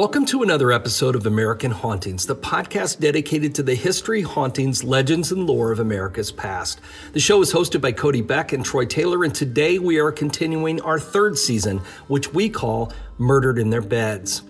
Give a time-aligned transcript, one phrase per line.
[0.00, 5.30] Welcome to another episode of American Hauntings, the podcast dedicated to the history, hauntings, legends,
[5.30, 6.80] and lore of America's past.
[7.12, 10.80] The show is hosted by Cody Beck and Troy Taylor, and today we are continuing
[10.80, 14.40] our third season, which we call Murdered in Their Beds.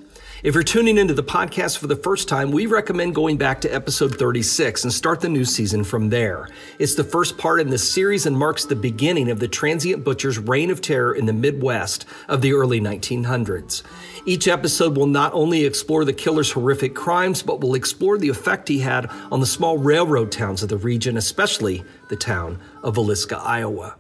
[0.43, 3.69] If you're tuning into the podcast for the first time, we recommend going back to
[3.69, 6.49] episode 36 and start the new season from there.
[6.79, 10.39] It's the first part in this series and marks the beginning of the transient butcher's
[10.39, 13.83] reign of terror in the Midwest of the early 1900s.
[14.25, 18.67] Each episode will not only explore the killer's horrific crimes, but will explore the effect
[18.67, 23.39] he had on the small railroad towns of the region, especially the town of Villisca,
[23.45, 23.95] Iowa.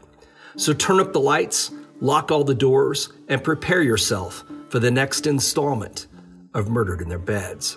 [0.56, 5.27] So turn up the lights, lock all the doors, and prepare yourself for the next
[5.27, 6.06] installment
[6.54, 7.77] of Murdered in Their Beds.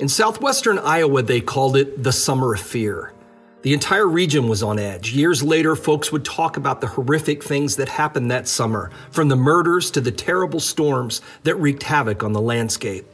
[0.00, 3.12] In southwestern Iowa, they called it the Summer of Fear.
[3.62, 5.12] The entire region was on edge.
[5.12, 9.36] Years later, folks would talk about the horrific things that happened that summer, from the
[9.36, 13.04] murders to the terrible storms that wreaked havoc on the landscape.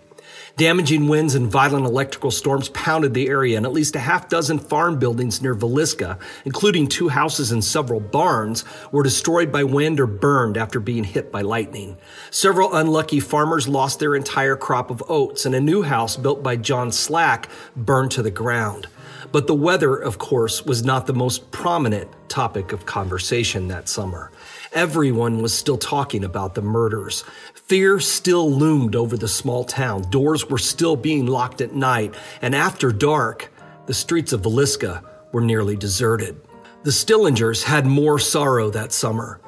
[0.59, 4.59] Damaging winds and violent electrical storms pounded the area, and at least a half dozen
[4.59, 10.07] farm buildings near Villisca, including two houses and several barns, were destroyed by wind or
[10.07, 11.97] burned after being hit by lightning.
[12.31, 16.55] Several unlucky farmers lost their entire crop of oats, and a new house built by
[16.57, 18.89] John Slack burned to the ground.
[19.35, 24.31] But the weather, of course, was not the most prominent topic of conversation that summer.
[24.73, 27.25] Everyone was still talking about the murders.
[27.53, 30.03] Fear still loomed over the small town.
[30.09, 33.53] Doors were still being locked at night, and after dark,
[33.87, 35.03] the streets of Villisca
[35.33, 36.41] were nearly deserted.
[36.85, 39.41] The Stillingers had more sorrow that summer.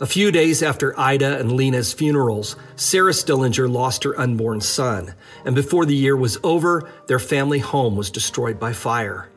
[0.00, 5.14] A few days after Ida and Lena's funerals, Sarah Stillinger lost her unborn son,
[5.44, 9.28] and before the year was over, their family home was destroyed by fire.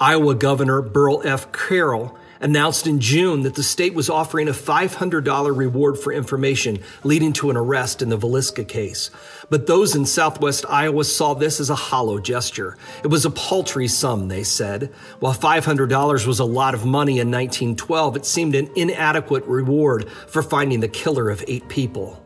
[0.00, 1.52] Iowa Governor Beryl F.
[1.52, 7.32] Carroll announced in June that the state was offering a $500 reward for information leading
[7.34, 9.10] to an arrest in the Villisca case.
[9.50, 12.76] But those in southwest Iowa saw this as a hollow gesture.
[13.02, 14.92] It was a paltry sum, they said.
[15.20, 20.42] While $500 was a lot of money in 1912, it seemed an inadequate reward for
[20.42, 22.20] finding the killer of eight people.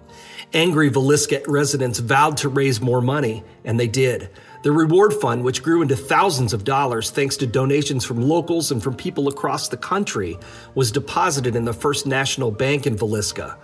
[0.55, 4.31] Angry Villisca residents vowed to raise more money, and they did.
[4.63, 8.83] The reward fund, which grew into thousands of dollars thanks to donations from locals and
[8.83, 10.37] from people across the country,
[10.75, 13.57] was deposited in the First National Bank in Villisca,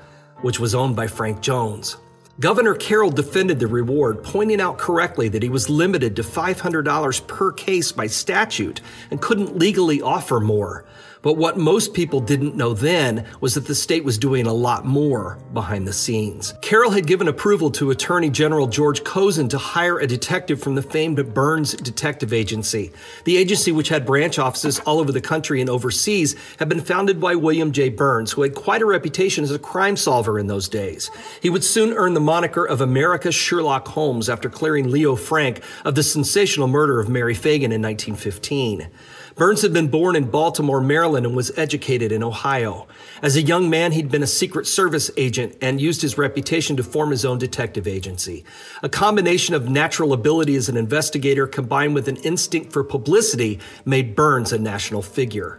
[0.43, 1.97] which was owned by Frank Jones.
[2.39, 7.53] Governor Carroll defended the reward, pointing out correctly that he was limited to $500 per
[7.53, 10.85] case by statute and couldn't legally offer more.
[11.25, 14.85] But what most people didn't know then was that the state was doing a lot
[14.85, 16.53] more behind the scenes.
[16.61, 20.83] Carroll had given approval to Attorney General George Cosson to hire a detective from the
[20.83, 22.93] famed Burns Detective Agency.
[23.25, 27.23] The agency, which had branch offices all over the country and overseas, had been founded
[27.23, 27.89] by William J.
[27.89, 31.11] Burns, who had quite a reputation as a crime solver in those days.
[31.41, 35.95] He would soon earn the moniker of America's Sherlock Holmes after clearing Leo Frank of
[35.95, 38.89] the sensational murder of Mary Fagan in 1915.
[39.37, 42.87] Burns had been born in Baltimore, Maryland, and was educated in Ohio.
[43.21, 46.85] As a young man, he'd been a Secret Service agent and used his reputation to
[46.85, 48.45] form his own detective agency.
[48.85, 54.15] A combination of natural ability as an investigator combined with an instinct for publicity made
[54.15, 55.59] Burns a national figure.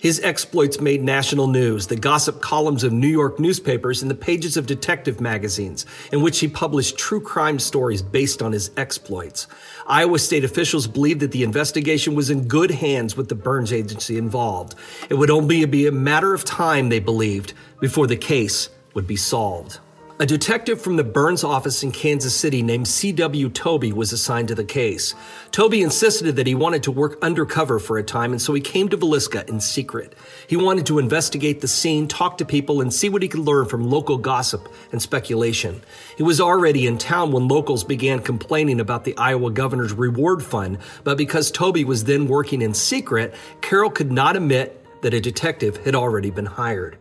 [0.00, 4.56] His exploits made national news, the gossip columns of New York newspapers, and the pages
[4.56, 9.46] of detective magazines, in which he published true crime stories based on his exploits.
[9.86, 14.18] Iowa state officials believed that the investigation was in good hands with the Burns agency
[14.18, 14.74] involved.
[15.08, 19.16] It would only be a matter of time, they believed, before the case would be
[19.16, 19.78] solved.
[20.18, 23.50] A detective from the Burns office in Kansas City named C.W.
[23.50, 25.14] Toby was assigned to the case.
[25.50, 28.88] Toby insisted that he wanted to work undercover for a time, and so he came
[28.88, 30.14] to Villisca in secret.
[30.46, 33.66] He wanted to investigate the scene, talk to people, and see what he could learn
[33.66, 35.82] from local gossip and speculation.
[36.16, 40.78] He was already in town when locals began complaining about the Iowa governor's reward fund,
[41.04, 45.76] but because Toby was then working in secret, Carroll could not admit that a detective
[45.84, 46.96] had already been hired.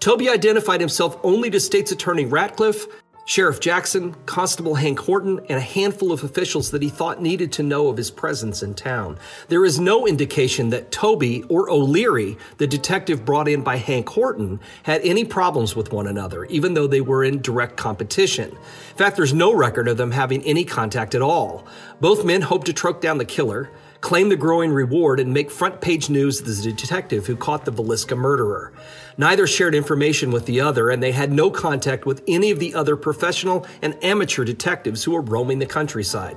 [0.00, 2.86] Toby identified himself only to State's Attorney Ratcliffe,
[3.26, 7.62] Sheriff Jackson, Constable Hank Horton, and a handful of officials that he thought needed to
[7.62, 9.18] know of his presence in town.
[9.48, 14.58] There is no indication that Toby or O'Leary, the detective brought in by Hank Horton,
[14.84, 18.52] had any problems with one another, even though they were in direct competition.
[18.52, 21.66] In fact, there's no record of them having any contact at all.
[22.00, 23.70] Both men hoped to track down the killer.
[24.00, 27.72] claim the growing reward, and make front page news as the detective who caught the
[27.72, 28.72] Villisca murderer.
[29.16, 32.74] Neither shared information with the other, and they had no contact with any of the
[32.74, 36.36] other professional and amateur detectives who were roaming the countryside.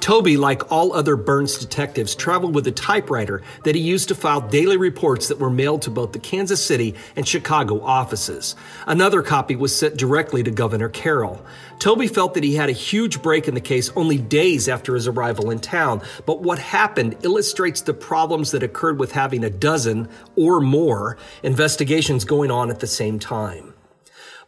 [0.00, 4.40] Toby, like all other Burns detectives, traveled with a typewriter that he used to file
[4.40, 8.54] daily reports that were mailed to both the Kansas City and Chicago offices.
[8.86, 11.44] Another copy was sent directly to Governor Carroll.
[11.78, 15.06] Toby felt that he had a huge break in the case only days after his
[15.08, 20.08] arrival in town, but what happened illustrates the problems that occurred with having a dozen
[20.36, 23.74] or more investigations going on at the same time.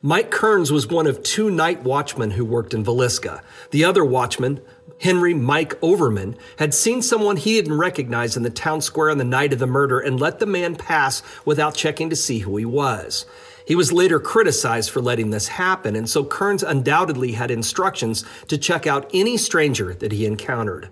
[0.03, 3.43] Mike Kearns was one of two night watchmen who worked in Villisca.
[3.71, 4.61] The other watchman,
[5.01, 9.25] Henry Mike Overman, had seen someone he didn't recognize in the town square on the
[9.25, 12.65] night of the murder and let the man pass without checking to see who he
[12.65, 13.27] was.
[13.67, 18.57] He was later criticized for letting this happen, and so Kearns undoubtedly had instructions to
[18.57, 20.89] check out any stranger that he encountered.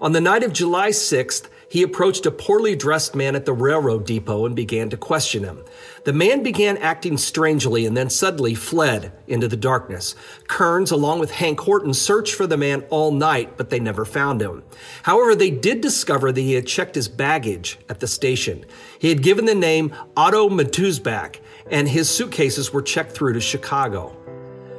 [0.00, 4.06] On the night of July 6th, he approached a poorly dressed man at the railroad
[4.06, 5.62] depot and began to question him.
[6.08, 10.14] The man began acting strangely and then suddenly fled into the darkness.
[10.46, 14.40] Kearns, along with Hank Horton, searched for the man all night, but they never found
[14.40, 14.62] him.
[15.02, 18.64] However, they did discover that he had checked his baggage at the station.
[18.98, 21.40] He had given the name Otto Matusbach,
[21.70, 24.16] and his suitcases were checked through to Chicago.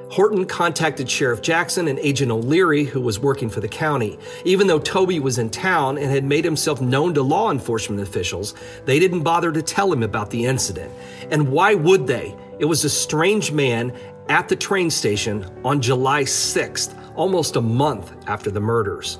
[0.09, 4.17] Horton contacted Sheriff Jackson and Agent O'Leary, who was working for the county.
[4.43, 8.55] Even though Toby was in town and had made himself known to law enforcement officials,
[8.85, 10.91] they didn't bother to tell him about the incident.
[11.29, 12.35] And why would they?
[12.57, 13.93] It was a strange man
[14.29, 19.19] at the train station on July 6th, almost a month after the murders.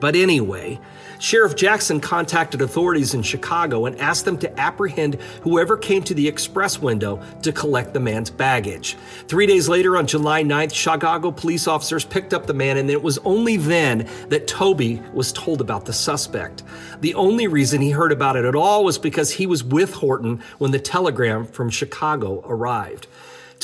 [0.00, 0.80] But anyway,
[1.24, 6.28] Sheriff Jackson contacted authorities in Chicago and asked them to apprehend whoever came to the
[6.28, 8.98] express window to collect the man's baggage.
[9.26, 13.02] Three days later, on July 9th, Chicago police officers picked up the man, and it
[13.02, 16.62] was only then that Toby was told about the suspect.
[17.00, 20.42] The only reason he heard about it at all was because he was with Horton
[20.58, 23.06] when the telegram from Chicago arrived.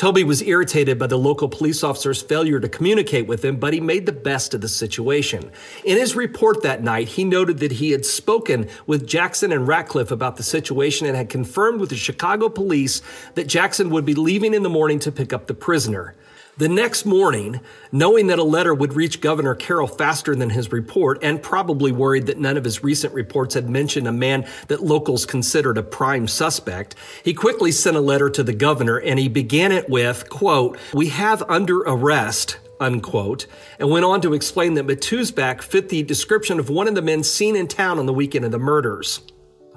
[0.00, 3.80] Toby was irritated by the local police officer's failure to communicate with him, but he
[3.80, 5.50] made the best of the situation.
[5.84, 10.10] In his report that night, he noted that he had spoken with Jackson and Ratcliffe
[10.10, 13.02] about the situation and had confirmed with the Chicago police
[13.34, 16.14] that Jackson would be leaving in the morning to pick up the prisoner.
[16.60, 17.58] The next morning,
[17.90, 22.26] knowing that a letter would reach Governor Carroll faster than his report, and probably worried
[22.26, 26.28] that none of his recent reports had mentioned a man that locals considered a prime
[26.28, 30.78] suspect, he quickly sent a letter to the governor and he began it with, quote,
[30.92, 33.46] We have under arrest unquote,
[33.78, 37.22] and went on to explain that Matusbach fit the description of one of the men
[37.22, 39.20] seen in town on the weekend of the murders.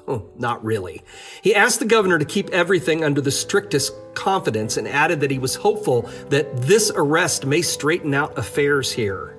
[0.08, 1.02] Oh, not really.
[1.42, 5.40] He asked the governor to keep everything under the strictest confidence and added that he
[5.40, 9.38] was hopeful that this arrest may straighten out affairs here.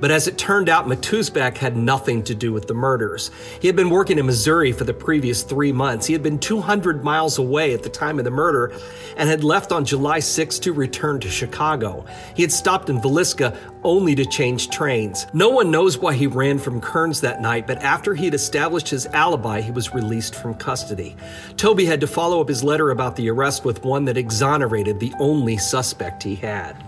[0.00, 3.30] But as it turned out, Matusbach had nothing to do with the murders.
[3.60, 6.06] He had been working in Missouri for the previous three months.
[6.06, 8.72] He had been 200 miles away at the time of the murder
[9.16, 12.04] and had left on July 6 to return to Chicago.
[12.34, 15.26] He had stopped in Villisca only to change trains.
[15.32, 18.88] No one knows why he ran from Kearns that night, but after he had established
[18.88, 21.16] his alibi, he was released from custody.
[21.56, 25.12] Toby had to follow up his letter about the arrest with one that exonerated the
[25.18, 26.87] only suspect he had.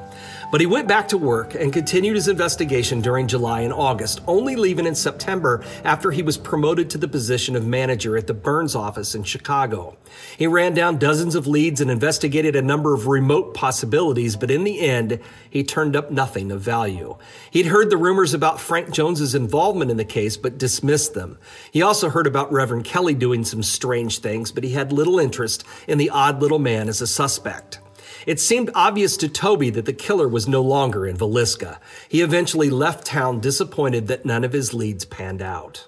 [0.50, 4.57] But he went back to work and continued his investigation during July and August, only
[4.57, 8.75] leaving in September after he was promoted to the position of manager at the Burns
[8.75, 9.97] office in Chicago.
[10.37, 14.64] He ran down dozens of leads and investigated a number of remote possibilities, but in
[14.64, 17.16] the end, he turned up nothing of value.
[17.52, 21.38] He'd heard the rumors about Frank Jones's involvement in the case, but dismissed them.
[21.71, 25.64] He also heard about Reverend Kelly doing some strange things, but he had little interest
[25.87, 27.78] in the odd little man as a suspect.
[28.27, 31.79] It seemed obvious to Toby that the killer was no longer in Villisca.
[32.09, 35.87] He eventually left town disappointed that none of his leads panned out.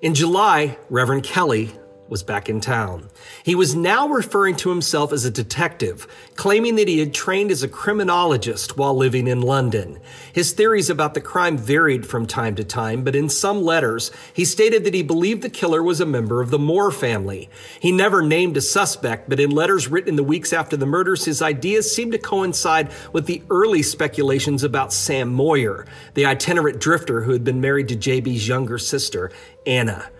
[0.00, 1.72] In July, Reverend Kelly
[2.14, 3.10] was back in town.
[3.42, 6.06] He was now referring to himself as a detective,
[6.36, 9.98] claiming that he had trained as a criminologist while living in London.
[10.32, 14.44] His theories about the crime varied from time to time, but in some letters, he
[14.44, 17.50] stated that he believed the killer was a member of the Moore family.
[17.80, 21.24] He never named a suspect, but in letters written in the weeks after the murders,
[21.24, 27.22] his ideas seemed to coincide with the early speculations about Sam Moyer, the itinerant drifter
[27.22, 29.32] who had been married to JB's younger sister,
[29.66, 30.12] Anna.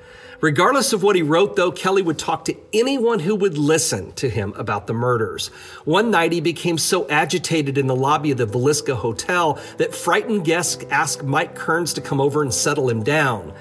[0.45, 4.29] Regardless of what he wrote, though, Kelly would talk to anyone who would listen to
[4.29, 5.47] him about the murders.
[5.87, 10.45] One night, he became so agitated in the lobby of the Villisca Hotel that frightened
[10.45, 13.55] guests asked Mike Kearns to come over and settle him down.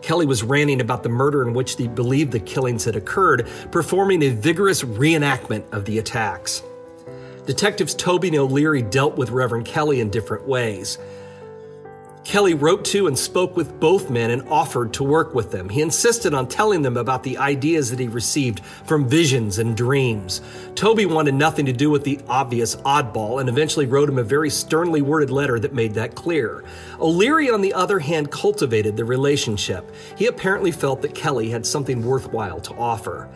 [0.00, 4.22] Kelly was ranting about the murder in which he believed the killings had occurred, performing
[4.22, 6.62] a vigorous reenactment of the attacks.
[7.44, 10.96] Detectives Toby and O'Leary dealt with Reverend Kelly in different ways.
[12.30, 15.68] Kelly wrote to and spoke with both men and offered to work with them.
[15.68, 20.40] He insisted on telling them about the ideas that he received from visions and dreams.
[20.76, 24.48] Toby wanted nothing to do with the obvious oddball and eventually wrote him a very
[24.48, 26.62] sternly worded letter that made that clear.
[27.00, 29.92] O'Leary, on the other hand, cultivated the relationship.
[30.16, 33.28] He apparently felt that Kelly had something worthwhile to offer.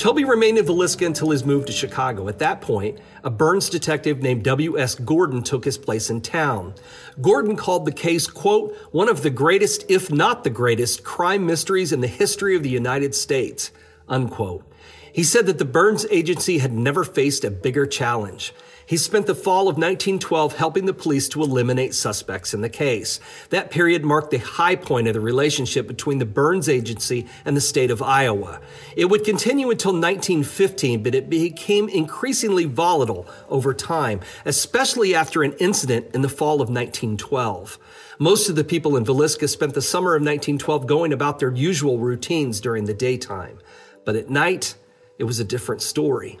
[0.00, 2.26] Toby remained in Villisca until his move to Chicago.
[2.26, 4.94] At that point, a Burns detective named W.S.
[4.94, 6.72] Gordon took his place in town.
[7.20, 11.92] Gordon called the case, quote, one of the greatest, if not the greatest, crime mysteries
[11.92, 13.72] in the history of the United States,
[14.08, 14.64] unquote.
[15.12, 18.54] He said that the Burns agency had never faced a bigger challenge.
[18.90, 23.20] He spent the fall of 1912 helping the police to eliminate suspects in the case.
[23.50, 27.60] That period marked the high point of the relationship between the Burns Agency and the
[27.60, 28.60] state of Iowa.
[28.96, 35.52] It would continue until 1915, but it became increasingly volatile over time, especially after an
[35.60, 37.78] incident in the fall of 1912.
[38.18, 42.00] Most of the people in Villisca spent the summer of 1912 going about their usual
[42.00, 43.60] routines during the daytime.
[44.04, 44.74] But at night,
[45.16, 46.40] it was a different story.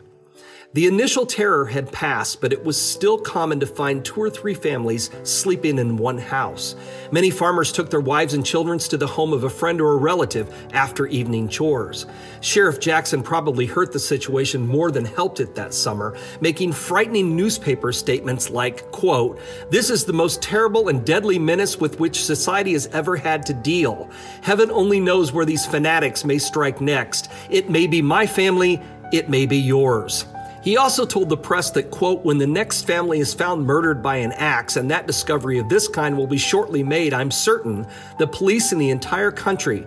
[0.72, 4.54] The initial terror had passed, but it was still common to find two or three
[4.54, 6.76] families sleeping in one house.
[7.10, 9.96] Many farmers took their wives and children to the home of a friend or a
[9.96, 12.06] relative after evening chores.
[12.40, 17.90] Sheriff Jackson probably hurt the situation more than helped it that summer, making frightening newspaper
[17.90, 22.86] statements like, quote, This is the most terrible and deadly menace with which society has
[22.92, 24.08] ever had to deal.
[24.40, 27.28] Heaven only knows where these fanatics may strike next.
[27.50, 28.80] It may be my family,
[29.12, 30.26] it may be yours.
[30.62, 34.16] He also told the press that, quote, when the next family is found murdered by
[34.16, 37.86] an axe, and that discovery of this kind will be shortly made, I'm certain
[38.18, 39.86] the police in the entire country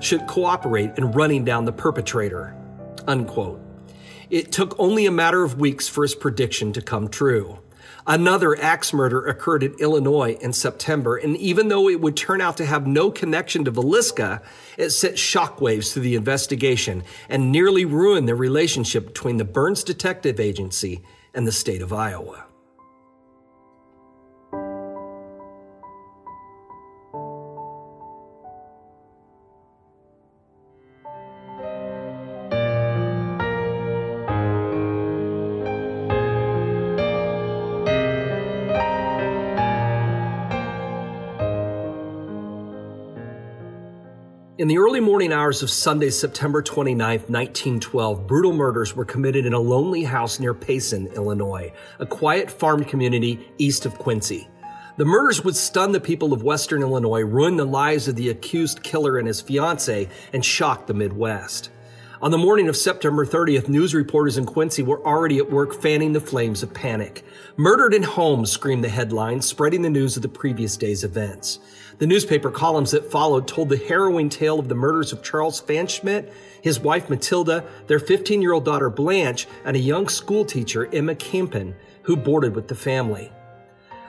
[0.00, 2.56] should cooperate in running down the perpetrator,
[3.06, 3.60] unquote.
[4.30, 7.58] It took only a matter of weeks for his prediction to come true.
[8.10, 12.56] Another axe murder occurred in Illinois in September, and even though it would turn out
[12.56, 14.42] to have no connection to Villisca,
[14.76, 20.40] it sent shockwaves through the investigation and nearly ruined the relationship between the Burns Detective
[20.40, 21.02] Agency
[21.34, 22.46] and the state of Iowa.
[44.60, 49.54] In the early morning hours of Sunday, September 29, 1912, brutal murders were committed in
[49.54, 54.50] a lonely house near Payson, Illinois, a quiet farm community east of Quincy.
[54.98, 58.82] The murders would stun the people of Western Illinois, ruin the lives of the accused
[58.82, 61.70] killer and his fiancee, and shock the Midwest.
[62.20, 66.12] On the morning of September 30th, news reporters in Quincy were already at work fanning
[66.12, 67.24] the flames of panic.
[67.56, 71.60] Murdered in home screamed the headline, spreading the news of the previous day's events.
[72.00, 76.32] The newspaper columns that followed told the harrowing tale of the murders of Charles Pfanschmidt,
[76.62, 81.74] his wife Matilda, their 15 year old daughter Blanche, and a young schoolteacher, Emma Campen,
[82.04, 83.30] who boarded with the family.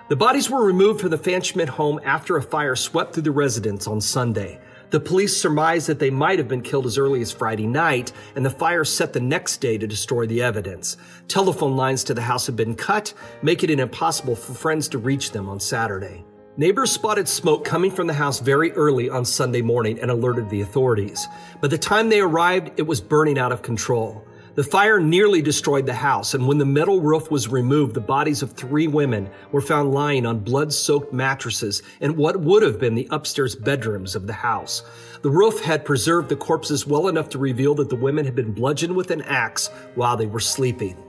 [0.07, 3.88] The bodies were removed from the Pfanschmidt home after a fire swept through the residence
[3.88, 4.62] on Sunday.
[4.91, 8.45] The police surmised that they might have been killed as early as Friday night, and
[8.45, 10.95] the fire set the next day to destroy the evidence.
[11.27, 15.31] Telephone lines to the house had been cut, making it impossible for friends to reach
[15.31, 16.24] them on Saturday.
[16.58, 20.60] Neighbors spotted smoke coming from the house very early on Sunday morning and alerted the
[20.60, 21.25] authorities.
[21.62, 24.27] By the time they arrived, it was burning out of control.
[24.55, 28.41] The fire nearly destroyed the house, and when the metal roof was removed, the bodies
[28.41, 32.96] of three women were found lying on blood soaked mattresses in what would have been
[32.96, 34.84] the upstairs bedrooms of the house.
[35.22, 38.51] The roof had preserved the corpses well enough to reveal that the women had been
[38.51, 41.01] bludgeoned with an axe while they were sleeping.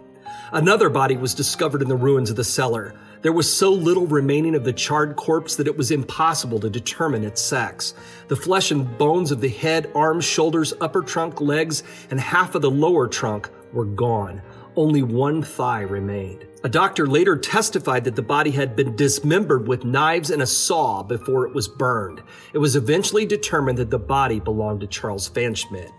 [0.52, 2.94] Another body was discovered in the ruins of the cellar.
[3.22, 7.22] There was so little remaining of the charred corpse that it was impossible to determine
[7.22, 7.94] its sex.
[8.26, 12.62] The flesh and bones of the head, arms, shoulders, upper trunk, legs, and half of
[12.62, 14.42] the lower trunk were gone.
[14.74, 16.48] Only one thigh remained.
[16.64, 21.04] A doctor later testified that the body had been dismembered with knives and a saw
[21.04, 22.22] before it was burned.
[22.52, 25.92] It was eventually determined that the body belonged to Charles Pfanschmidt.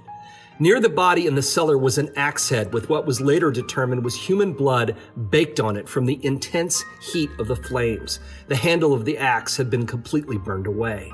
[0.59, 4.03] Near the body in the cellar was an axe head with what was later determined
[4.03, 4.95] was human blood
[5.31, 8.19] baked on it from the intense heat of the flames.
[8.49, 11.11] The handle of the axe had been completely burned away.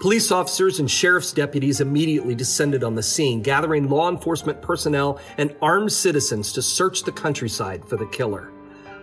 [0.00, 5.56] Police officers and sheriff's deputies immediately descended on the scene, gathering law enforcement personnel and
[5.62, 8.51] armed citizens to search the countryside for the killer.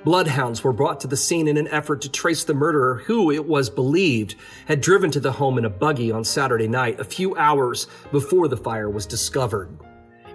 [0.06, 3.46] Bloodhounds were brought to the scene in an effort to trace the murderer who, it
[3.46, 7.36] was believed, had driven to the home in a buggy on Saturday night, a few
[7.36, 9.70] hours before the fire was discovered.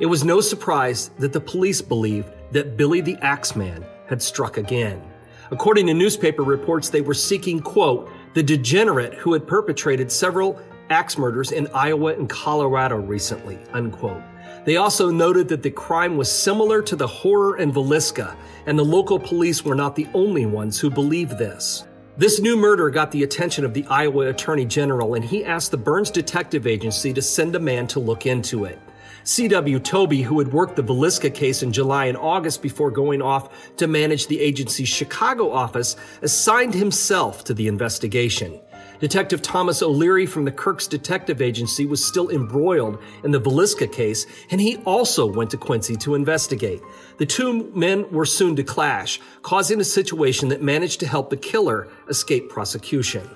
[0.01, 5.03] It was no surprise that the police believed that Billy the Axeman had struck again.
[5.51, 11.17] According to newspaper reports, they were seeking, quote, the degenerate who had perpetrated several axe
[11.17, 14.23] murders in Iowa and Colorado recently, unquote.
[14.65, 18.35] They also noted that the crime was similar to the horror in Villisca,
[18.67, 21.85] and the local police were not the only ones who believed this.
[22.17, 25.77] This new murder got the attention of the Iowa Attorney General, and he asked the
[25.77, 28.79] Burns Detective Agency to send a man to look into it.
[29.25, 29.81] C.W.
[29.81, 33.87] Toby, who had worked the Villisca case in July and August before going off to
[33.87, 38.61] manage the agency's Chicago office, assigned himself to the investigation.
[39.01, 44.27] Detective Thomas O'Leary from the Kirk's Detective Agency was still embroiled in the Villisca case,
[44.51, 46.81] and he also went to Quincy to investigate.
[47.19, 51.37] The two men were soon to clash, causing a situation that managed to help the
[51.37, 53.29] killer escape prosecution.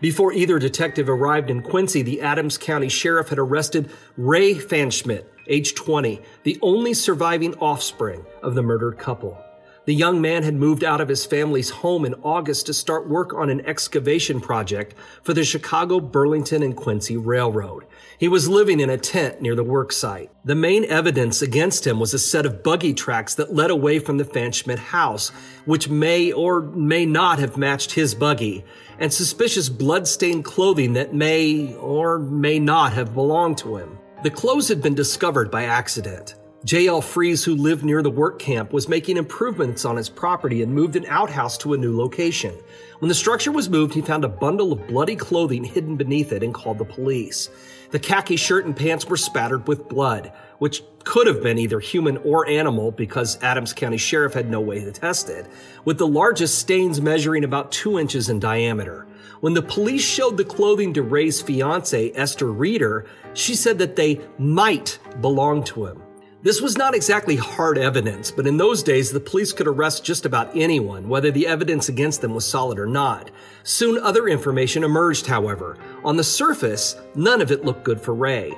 [0.00, 5.74] Before either detective arrived in Quincy, the Adams County Sheriff had arrested Ray Pfanschmidt, age
[5.74, 9.42] 20, the only surviving offspring of the murdered couple.
[9.84, 13.34] The young man had moved out of his family's home in August to start work
[13.34, 17.86] on an excavation project for the Chicago, Burlington, and Quincy Railroad.
[18.16, 20.30] He was living in a tent near the work site.
[20.44, 24.18] The main evidence against him was a set of buggy tracks that led away from
[24.18, 25.30] the Pfanschmidt house,
[25.64, 28.64] which may or may not have matched his buggy,
[29.00, 33.98] and suspicious blood-stained clothing that may or may not have belonged to him.
[34.22, 36.36] The clothes had been discovered by accident.
[36.64, 37.02] J.L.
[37.02, 40.94] Fries, who lived near the work camp, was making improvements on his property and moved
[40.94, 42.54] an outhouse to a new location.
[43.00, 46.44] When the structure was moved, he found a bundle of bloody clothing hidden beneath it
[46.44, 47.50] and called the police.
[47.90, 52.18] The khaki shirt and pants were spattered with blood, which could have been either human
[52.18, 55.48] or animal because Adams County Sheriff had no way to test it,
[55.84, 59.08] with the largest stains measuring about two inches in diameter.
[59.40, 64.20] When the police showed the clothing to Ray's fiancee, Esther Reeder, she said that they
[64.38, 66.00] might belong to him.
[66.44, 70.26] This was not exactly hard evidence, but in those days the police could arrest just
[70.26, 73.30] about anyone, whether the evidence against them was solid or not.
[73.62, 75.78] Soon other information emerged, however.
[76.04, 78.52] On the surface, none of it looked good for Ray.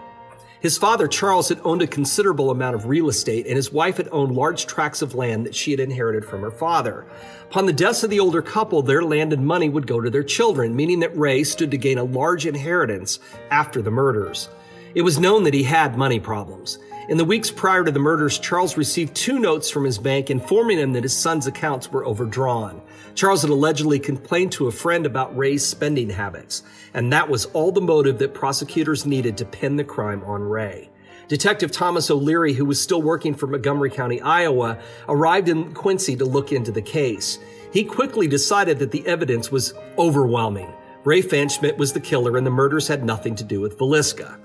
[0.61, 4.09] His father, Charles, had owned a considerable amount of real estate, and his wife had
[4.13, 7.05] owned large tracts of land that she had inherited from her father.
[7.51, 10.23] Upon the deaths of the older couple, their land and money would go to their
[10.23, 13.19] children, meaning that Ray stood to gain a large inheritance
[13.51, 14.49] after the murders.
[14.95, 16.79] It was known that he had money problems.
[17.07, 20.79] In the weeks prior to the murders, Charles received two notes from his bank informing
[20.79, 22.81] him that his son's accounts were overdrawn.
[23.15, 26.63] Charles had allegedly complained to a friend about Ray's spending habits,
[26.95, 30.89] and that was all the motive that prosecutors needed to pin the crime on Ray.
[31.29, 36.25] Detective Thomas O'Leary, who was still working for Montgomery County, Iowa, arrived in Quincy to
[36.25, 37.39] look into the case.
[37.71, 40.73] He quickly decided that the evidence was overwhelming.
[41.05, 44.39] Ray Pfanschmidt was the killer and the murders had nothing to do with Villisca.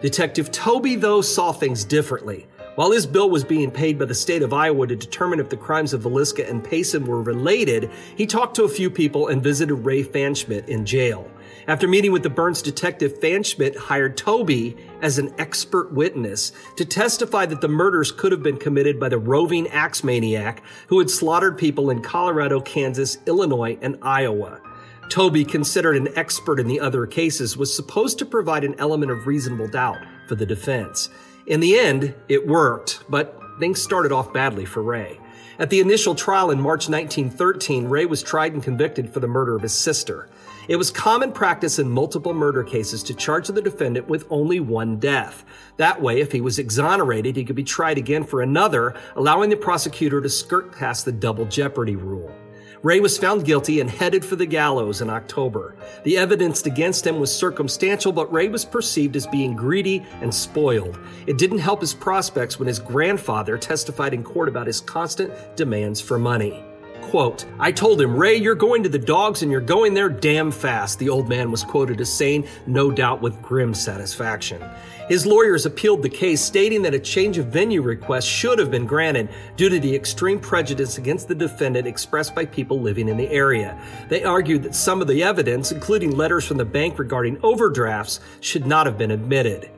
[0.00, 2.46] Detective Toby, though, saw things differently.
[2.74, 5.56] While his bill was being paid by the state of Iowa to determine if the
[5.56, 9.76] crimes of Villisca and Payson were related, he talked to a few people and visited
[9.76, 11.30] Ray Pfanschmidt in jail.
[11.68, 17.46] After meeting with the Burns detective, Pfanschmidt hired Toby as an expert witness to testify
[17.46, 21.56] that the murders could have been committed by the roving axe maniac who had slaughtered
[21.56, 24.60] people in Colorado, Kansas, Illinois, and Iowa.
[25.08, 29.26] Toby, considered an expert in the other cases, was supposed to provide an element of
[29.26, 31.08] reasonable doubt for the defense.
[31.46, 35.20] In the end, it worked, but things started off badly for Ray.
[35.58, 39.56] At the initial trial in March 1913, Ray was tried and convicted for the murder
[39.56, 40.28] of his sister.
[40.68, 44.98] It was common practice in multiple murder cases to charge the defendant with only one
[44.98, 45.44] death.
[45.76, 49.56] That way, if he was exonerated, he could be tried again for another, allowing the
[49.56, 52.34] prosecutor to skirt past the double jeopardy rule.
[52.82, 55.74] Ray was found guilty and headed for the gallows in October.
[56.04, 60.98] The evidence against him was circumstantial, but Ray was perceived as being greedy and spoiled.
[61.26, 66.00] It didn't help his prospects when his grandfather testified in court about his constant demands
[66.00, 66.62] for money.
[67.02, 70.50] Quote, I told him, Ray, you're going to the dogs and you're going there damn
[70.50, 74.62] fast, the old man was quoted as saying, no doubt with grim satisfaction.
[75.08, 78.86] His lawyers appealed the case, stating that a change of venue request should have been
[78.86, 83.30] granted due to the extreme prejudice against the defendant expressed by people living in the
[83.30, 83.80] area.
[84.08, 88.66] They argued that some of the evidence, including letters from the bank regarding overdrafts, should
[88.66, 89.70] not have been admitted.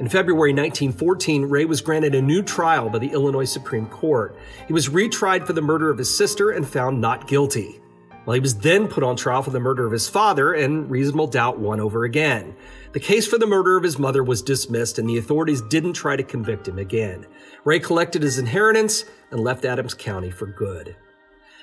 [0.00, 4.36] In February 1914, Ray was granted a new trial by the Illinois Supreme Court.
[4.66, 7.80] He was retried for the murder of his sister and found not guilty.
[8.26, 11.28] Well, he was then put on trial for the murder of his father, and reasonable
[11.28, 12.56] doubt won over again.
[12.92, 16.16] The case for the murder of his mother was dismissed, and the authorities didn't try
[16.16, 17.26] to convict him again.
[17.64, 20.96] Ray collected his inheritance and left Adams County for good.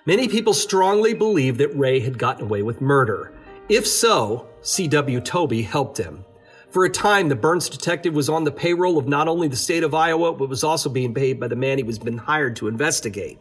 [0.05, 3.33] Many people strongly believe that Ray had gotten away with murder.
[3.67, 5.19] If so, C.W.
[5.19, 6.23] Toby helped him.
[6.71, 9.83] For a time, the Burns detective was on the payroll of not only the state
[9.83, 12.69] of Iowa, but was also being paid by the man he was been hired to
[12.69, 13.39] investigate.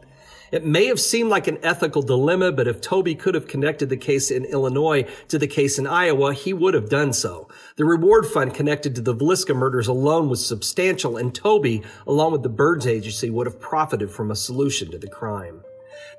[0.50, 3.96] It may have seemed like an ethical dilemma, but if Toby could have connected the
[3.96, 7.46] case in Illinois to the case in Iowa, he would have done so.
[7.76, 12.42] The reward fund connected to the Villisca murders alone was substantial, and Toby, along with
[12.42, 15.62] the Burns Agency, would have profited from a solution to the crime.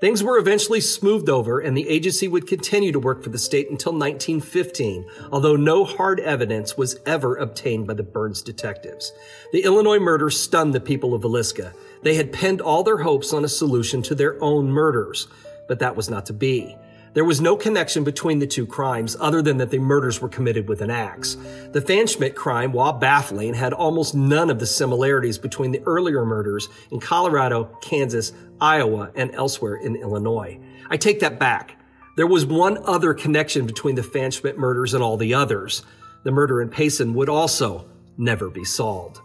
[0.01, 3.69] Things were eventually smoothed over, and the agency would continue to work for the state
[3.69, 9.13] until 1915, although no hard evidence was ever obtained by the Burns detectives.
[9.53, 11.73] The Illinois murder stunned the people of Villisca.
[12.01, 15.27] They had pinned all their hopes on a solution to their own murders,
[15.67, 16.75] but that was not to be.
[17.13, 20.69] There was no connection between the two crimes other than that the murders were committed
[20.69, 21.35] with an axe.
[21.73, 26.69] The Pfanschmidt crime, while baffling, had almost none of the similarities between the earlier murders
[26.89, 30.57] in Colorado, Kansas, Iowa, and elsewhere in Illinois.
[30.89, 31.77] I take that back.
[32.15, 35.83] There was one other connection between the Pfanschmidt murders and all the others.
[36.23, 39.19] The murder in Payson would also never be solved.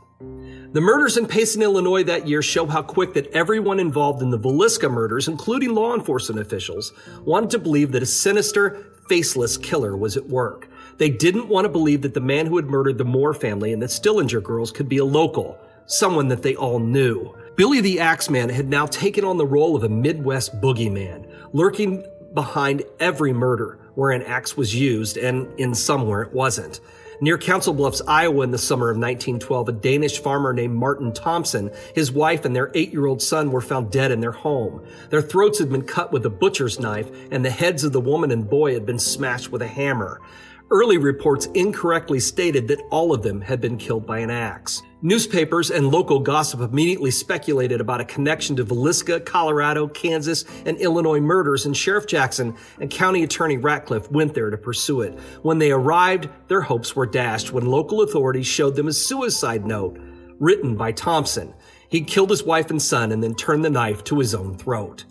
[0.77, 4.39] The murders in Payson, Illinois that year show how quick that everyone involved in the
[4.39, 6.93] Villisca murders, including law enforcement officials,
[7.25, 10.69] wanted to believe that a sinister, faceless killer was at work.
[10.99, 13.81] They didn't want to believe that the man who had murdered the Moore family and
[13.81, 17.35] the Stillinger girls could be a local, someone that they all knew.
[17.57, 22.83] Billy the Axeman had now taken on the role of a Midwest boogeyman, lurking behind
[23.01, 26.81] every murder where an axe was used and in some where it wasn't.
[27.21, 31.71] Near Council Bluffs, Iowa, in the summer of 1912, a Danish farmer named Martin Thompson,
[31.95, 34.85] his wife, and their eight year old son were found dead in their home.
[35.09, 38.31] Their throats had been cut with a butcher's knife, and the heads of the woman
[38.31, 40.21] and boy had been smashed with a hammer.
[40.71, 44.83] Early reports incorrectly stated that all of them had been killed by an axe.
[45.07, 51.21] Newspapers and local gossip immediately speculated about a connection to Villisca, Colorado, Kansas, and Illinois
[51.21, 55.17] murders, and Sheriff Jackson and County Attorney Ratcliffe went there to pursue it.
[55.43, 59.97] When they arrived, their hopes were dashed when local authorities showed them a suicide note
[60.41, 61.55] written by Thompson.
[61.89, 65.05] He'd killed his wife and son and then turned the knife to his own throat.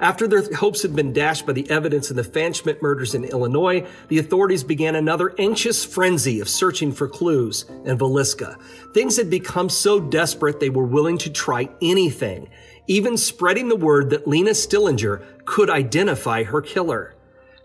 [0.00, 3.86] After their hopes had been dashed by the evidence in the Pfanschmidt murders in Illinois,
[4.08, 8.56] the authorities began another anxious frenzy of searching for clues in Villisca.
[8.94, 12.48] Things had become so desperate they were willing to try anything,
[12.86, 17.14] even spreading the word that Lena Stillinger could identify her killer.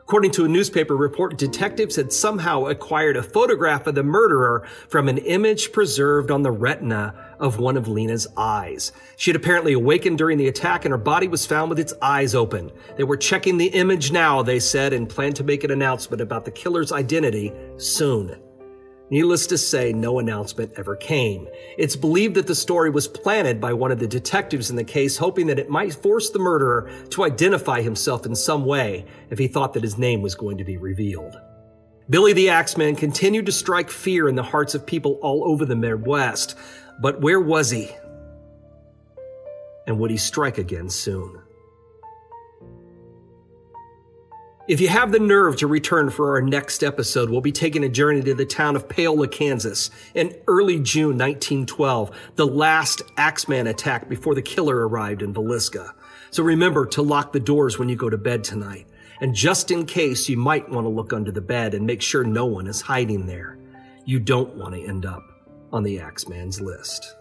[0.07, 5.09] According to a newspaper report, detectives had somehow acquired a photograph of the murderer from
[5.09, 8.91] an image preserved on the retina of one of Lena's eyes.
[9.17, 12.35] She had apparently awakened during the attack and her body was found with its eyes
[12.35, 12.71] open.
[12.97, 16.45] They were checking the image now, they said, and planned to make an announcement about
[16.45, 18.39] the killer's identity soon.
[19.11, 21.47] Needless to say, no announcement ever came.
[21.77, 25.15] It's believed that the story was planted by one of the detectives in the case,
[25.15, 29.47] hoping that it might force the murderer to identify himself in some way if he
[29.47, 31.35] thought that his name was going to be revealed.
[32.09, 35.75] Billy the Axeman continued to strike fear in the hearts of people all over the
[35.75, 36.55] Midwest,
[36.99, 37.89] but where was he?
[39.85, 41.44] And would he strike again soon?
[44.67, 47.89] If you have the nerve to return for our next episode, we'll be taking a
[47.89, 54.09] journey to the town of Paola, Kansas in early June 1912, the last Axeman attack
[54.09, 55.93] before the killer arrived in Villisca.
[56.31, 58.87] So remember to lock the doors when you go to bed tonight.
[59.21, 62.23] And just in case, you might want to look under the bed and make sure
[62.23, 63.59] no one is hiding there.
[64.03, 65.21] You don't want to end up
[65.71, 67.15] on the Axeman's list.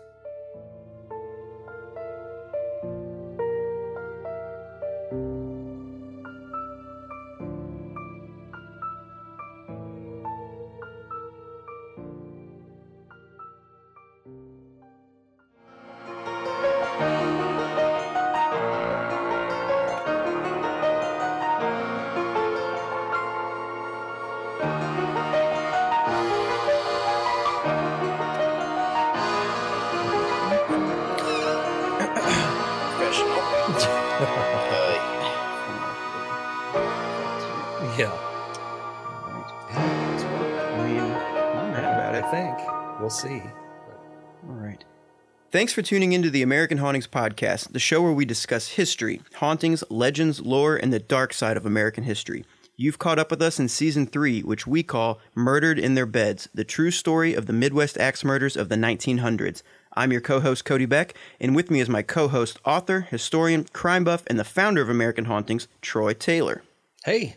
[45.64, 49.82] Thanks for tuning into the American Hauntings Podcast, the show where we discuss history, hauntings,
[49.88, 52.44] legends, lore, and the dark side of American history.
[52.76, 56.50] You've caught up with us in season three, which we call Murdered in Their Beds
[56.52, 59.62] The True Story of the Midwest Axe Murders of the 1900s.
[59.94, 63.64] I'm your co host, Cody Beck, and with me is my co host, author, historian,
[63.72, 66.62] crime buff, and the founder of American Hauntings, Troy Taylor.
[67.06, 67.36] Hey,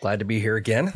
[0.00, 0.94] glad to be here again.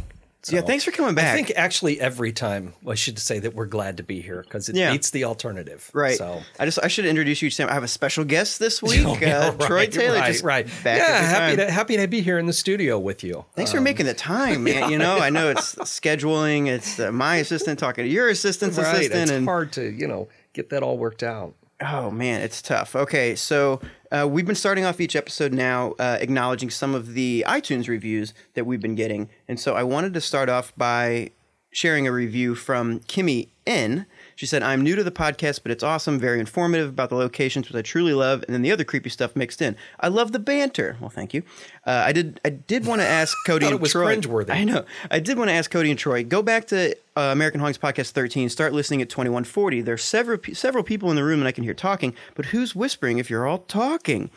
[0.50, 1.33] Yeah, thanks for coming back.
[1.33, 4.68] I think actually every time I should say that we're glad to be here because
[4.68, 4.92] it Yeah.
[4.92, 5.90] beats the alternative.
[5.92, 6.16] Right.
[6.16, 7.68] So I just I should introduce you to Sam.
[7.68, 9.05] I have a special guest this week.
[9.07, 10.18] Oh, yeah, uh, Troy Taylor.
[10.18, 10.66] right, just right.
[10.83, 13.44] Back yeah, happy to happy to be here in the studio with you.
[13.55, 14.90] Thanks for making the time, man.
[14.90, 16.66] You know, I know it's scheduling.
[16.68, 20.07] It's uh, my assistant talking to your assistant's Right, assistant, it's and hard to you
[20.09, 21.55] know get that all worked out.
[21.81, 22.94] Oh man, it's tough.
[22.96, 23.81] Okay, so
[24.12, 28.35] uh, we've been starting off each episode now, uh, acknowledging some of the iTunes reviews
[28.55, 31.31] that we've been getting, and so I wanted to start off by
[31.70, 34.07] sharing a review from Kimmy N.
[34.42, 37.68] She said, I'm new to the podcast, but it's awesome, very informative about the locations,
[37.68, 39.76] which I truly love, and then the other creepy stuff mixed in.
[40.00, 40.96] I love the banter.
[40.98, 41.44] Well, thank you.
[41.87, 44.16] Uh, I did I did want to ask Cody and it was Troy.
[44.16, 44.50] cringeworthy.
[44.55, 44.85] I know.
[45.12, 48.11] I did want to ask Cody and Troy, go back to uh, American Hauntings Podcast
[48.11, 49.81] 13, start listening at 2140.
[49.83, 53.18] There's several, several people in the room and I can hear talking, but who's whispering
[53.18, 54.28] if you're all talking?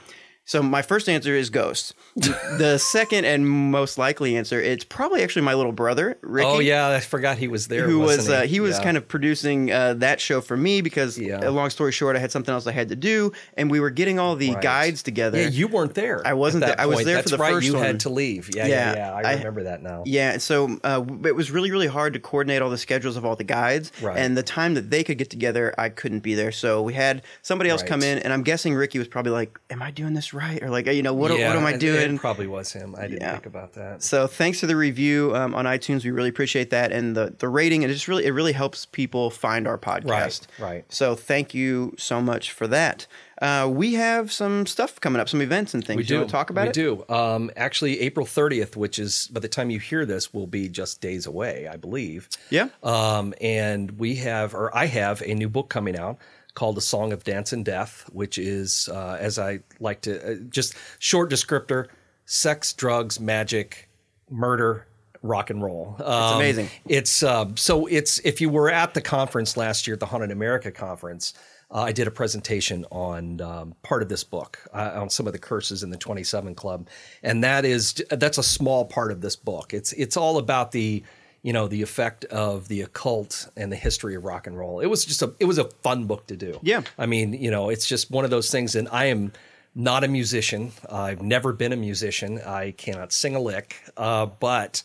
[0.48, 1.94] So my first answer is ghosts.
[2.16, 6.88] the second and most likely answer, it's probably actually my little brother, Ricky Oh yeah,
[6.90, 7.88] I forgot he was there.
[7.88, 8.84] who was wasn't uh, he was Yeah.
[8.84, 11.40] kind of producing uh, that show for me because Yeah.
[11.40, 13.90] uh, long story short I had something else I had to do and we were
[13.90, 14.62] getting all the Right.
[14.62, 15.42] guides together.
[15.42, 16.22] Yeah, you weren't there.
[16.26, 16.80] I wasn't there.
[16.80, 17.54] I was there for the right.
[17.54, 17.84] first you one.
[17.84, 18.50] had to leave.
[18.56, 19.14] Yeah, Yeah, yeah.
[19.14, 20.04] I, I- remember that now.
[20.06, 23.36] Yeah, so uh, it was really, really hard to coordinate all the schedules of all
[23.36, 24.16] the guides, Right.
[24.18, 26.52] and the time that they could get together, I couldn't be there.
[26.52, 27.90] So we had somebody else Right.
[27.90, 30.70] come in, and I'm guessing Ricky was probably like, "Am I doing this right?" Or
[30.70, 32.16] like, you know, what, Yeah, what am I doing?
[32.16, 32.96] It probably was him.
[32.98, 33.32] I didn't Yeah.
[33.32, 34.04] think about that.
[34.04, 36.04] So thanks for the review um, on iTunes.
[36.04, 37.84] We really appreciate that, and the the rating.
[37.84, 40.48] It just really it really helps people find our podcast.
[40.60, 40.86] Right, right.
[40.90, 43.08] So thank you so much for that.
[43.42, 45.98] Uh, we have some stuff coming up, some events and things.
[45.98, 46.74] We do want to talk about we it?
[46.74, 47.06] do.
[47.10, 51.02] Um, actually, April 30th, which is by the time you hear this, will be just
[51.02, 52.30] days away, I believe.
[52.50, 52.70] Yeah.
[52.82, 56.18] Um, and we have, or I have, a new book coming out
[56.56, 60.36] called "A Song of Dance and Death," which is, uh, as I like to, uh,
[60.50, 61.88] just short descriptor:
[62.26, 63.90] sex, drugs, magic,
[64.30, 64.88] murder,
[65.22, 65.96] rock and roll.
[66.00, 66.70] Um, amazing.
[66.88, 70.32] It's uh, so it's if you were at the conference last year at the Haunted
[70.32, 71.34] America conference,
[71.72, 75.34] uh, I did a presentation on um, part of this book uh, on some of
[75.34, 76.88] the curses in the 27 Club,
[77.24, 79.74] and that is that's a small part of this book.
[79.74, 81.04] It's it's all about the
[81.46, 84.80] you know the effect of the occult and the history of rock and roll.
[84.80, 86.60] It was just a it was a fun book to do.
[86.64, 86.82] Yeah.
[86.98, 89.32] I mean you know it's just one of those things, and I am
[89.76, 90.72] not a musician.
[90.90, 92.42] I've never been a musician.
[92.42, 94.82] I cannot sing a lick, uh, but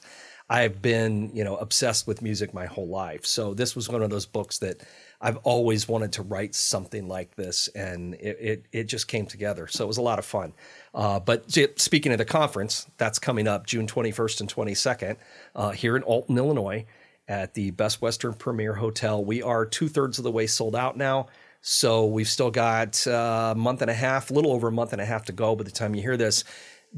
[0.50, 3.24] I've been, you know, obsessed with music my whole life.
[3.24, 4.82] So this was one of those books that
[5.20, 9.66] I've always wanted to write something like this, and it it, it just came together.
[9.66, 10.54] So it was a lot of fun.
[10.94, 15.16] Uh, but speaking of the conference, that's coming up June 21st and 22nd
[15.54, 16.86] uh, here in Alton, Illinois,
[17.28, 19.22] at the Best Western Premier Hotel.
[19.22, 21.28] We are two thirds of the way sold out now.
[21.62, 24.92] So we've still got uh, a month and a half, a little over a month
[24.92, 26.44] and a half to go by the time you hear this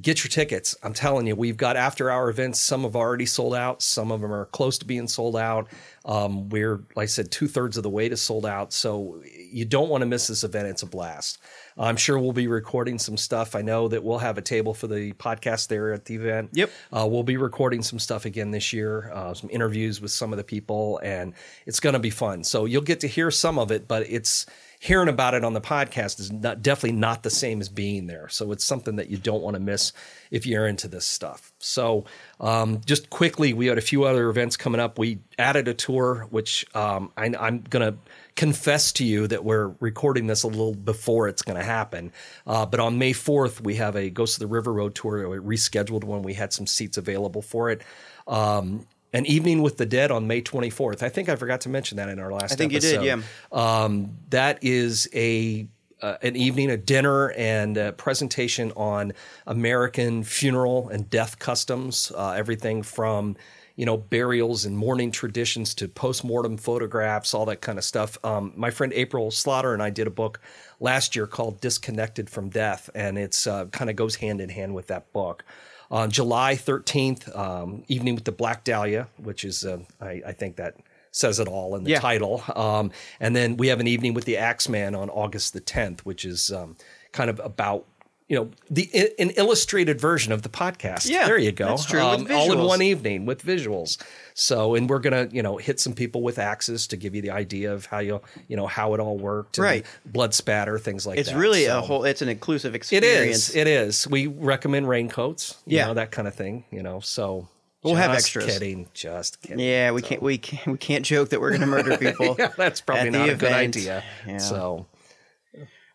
[0.00, 0.74] get your tickets.
[0.82, 2.58] I'm telling you, we've got after hour events.
[2.58, 3.82] Some have already sold out.
[3.82, 5.68] Some of them are close to being sold out.
[6.04, 8.72] Um, we're, like I said, two thirds of the way to sold out.
[8.72, 10.68] So you don't want to miss this event.
[10.68, 11.38] It's a blast.
[11.76, 13.54] I'm sure we'll be recording some stuff.
[13.54, 16.50] I know that we'll have a table for the podcast there at the event.
[16.54, 16.70] Yep.
[16.92, 20.38] Uh, we'll be recording some stuff again this year, uh, some interviews with some of
[20.38, 21.34] the people, and
[21.66, 22.44] it's going to be fun.
[22.44, 24.46] So you'll get to hear some of it, but it's
[24.82, 28.28] hearing about it on the podcast is not, definitely not the same as being there.
[28.28, 29.92] So it's something that you don't want to miss
[30.32, 31.52] if you're into this stuff.
[31.60, 32.04] So
[32.40, 34.98] um, just quickly, we had a few other events coming up.
[34.98, 37.96] We added a tour, which um, I, I'm going to
[38.34, 42.10] confess to you that we're recording this a little before it's going to happen.
[42.44, 45.28] Uh, but on May 4th, we have a Ghost of the River Road tour.
[45.28, 47.82] We rescheduled when we had some seats available for it.
[48.26, 51.02] Um, an evening with the dead on May 24th.
[51.02, 52.52] I think I forgot to mention that in our last.
[52.52, 52.54] Episode.
[52.54, 53.22] I think you did, yeah.
[53.52, 55.66] Um, that is a
[56.00, 59.12] uh, an evening, a dinner, and a presentation on
[59.46, 62.10] American funeral and death customs.
[62.14, 63.36] Uh, everything from
[63.76, 68.18] you know burials and mourning traditions to post-mortem photographs, all that kind of stuff.
[68.24, 70.40] Um, my friend April Slaughter and I did a book
[70.80, 74.74] last year called "Disconnected from Death," and it's uh, kind of goes hand in hand
[74.74, 75.44] with that book.
[75.92, 80.56] On July 13th, um, Evening with the Black Dahlia, which is, uh, I, I think
[80.56, 80.74] that
[81.10, 82.00] says it all in the Yeah.
[82.00, 82.42] title.
[82.56, 86.24] Um, and then we have an Evening with the Axeman on August the 10th, which
[86.24, 86.76] is um,
[87.12, 87.86] kind of about,
[88.32, 91.06] you know, the an illustrated version of the podcast.
[91.06, 91.66] Yeah, there you go.
[91.68, 94.02] that's true, with um, all in one evening with visuals.
[94.32, 97.30] So, and we're gonna, you know, hit some people with axes to give you the
[97.30, 99.58] idea of how you, you know, how it all worked.
[99.58, 99.86] and Right.
[100.06, 101.34] Blood spatter, things like It's that.
[101.34, 102.04] It's really So- a whole.
[102.04, 103.04] It's an inclusive experience.
[103.10, 103.54] It is.
[103.54, 104.08] It is.
[104.08, 105.58] We recommend raincoats.
[105.66, 105.86] You Yeah.
[105.88, 106.64] know, that kind of thing.
[106.70, 107.48] You know, so
[107.82, 108.46] We'll have just extras.
[108.46, 108.88] Kidding.
[108.94, 109.58] Just kidding.
[109.58, 110.22] Yeah, we can't.
[110.22, 110.66] We can't.
[110.68, 112.36] We can't joke that we're going to murder people.
[112.38, 114.02] Yeah, that's probably not a good idea.
[114.26, 114.38] Yeah.
[114.38, 114.86] So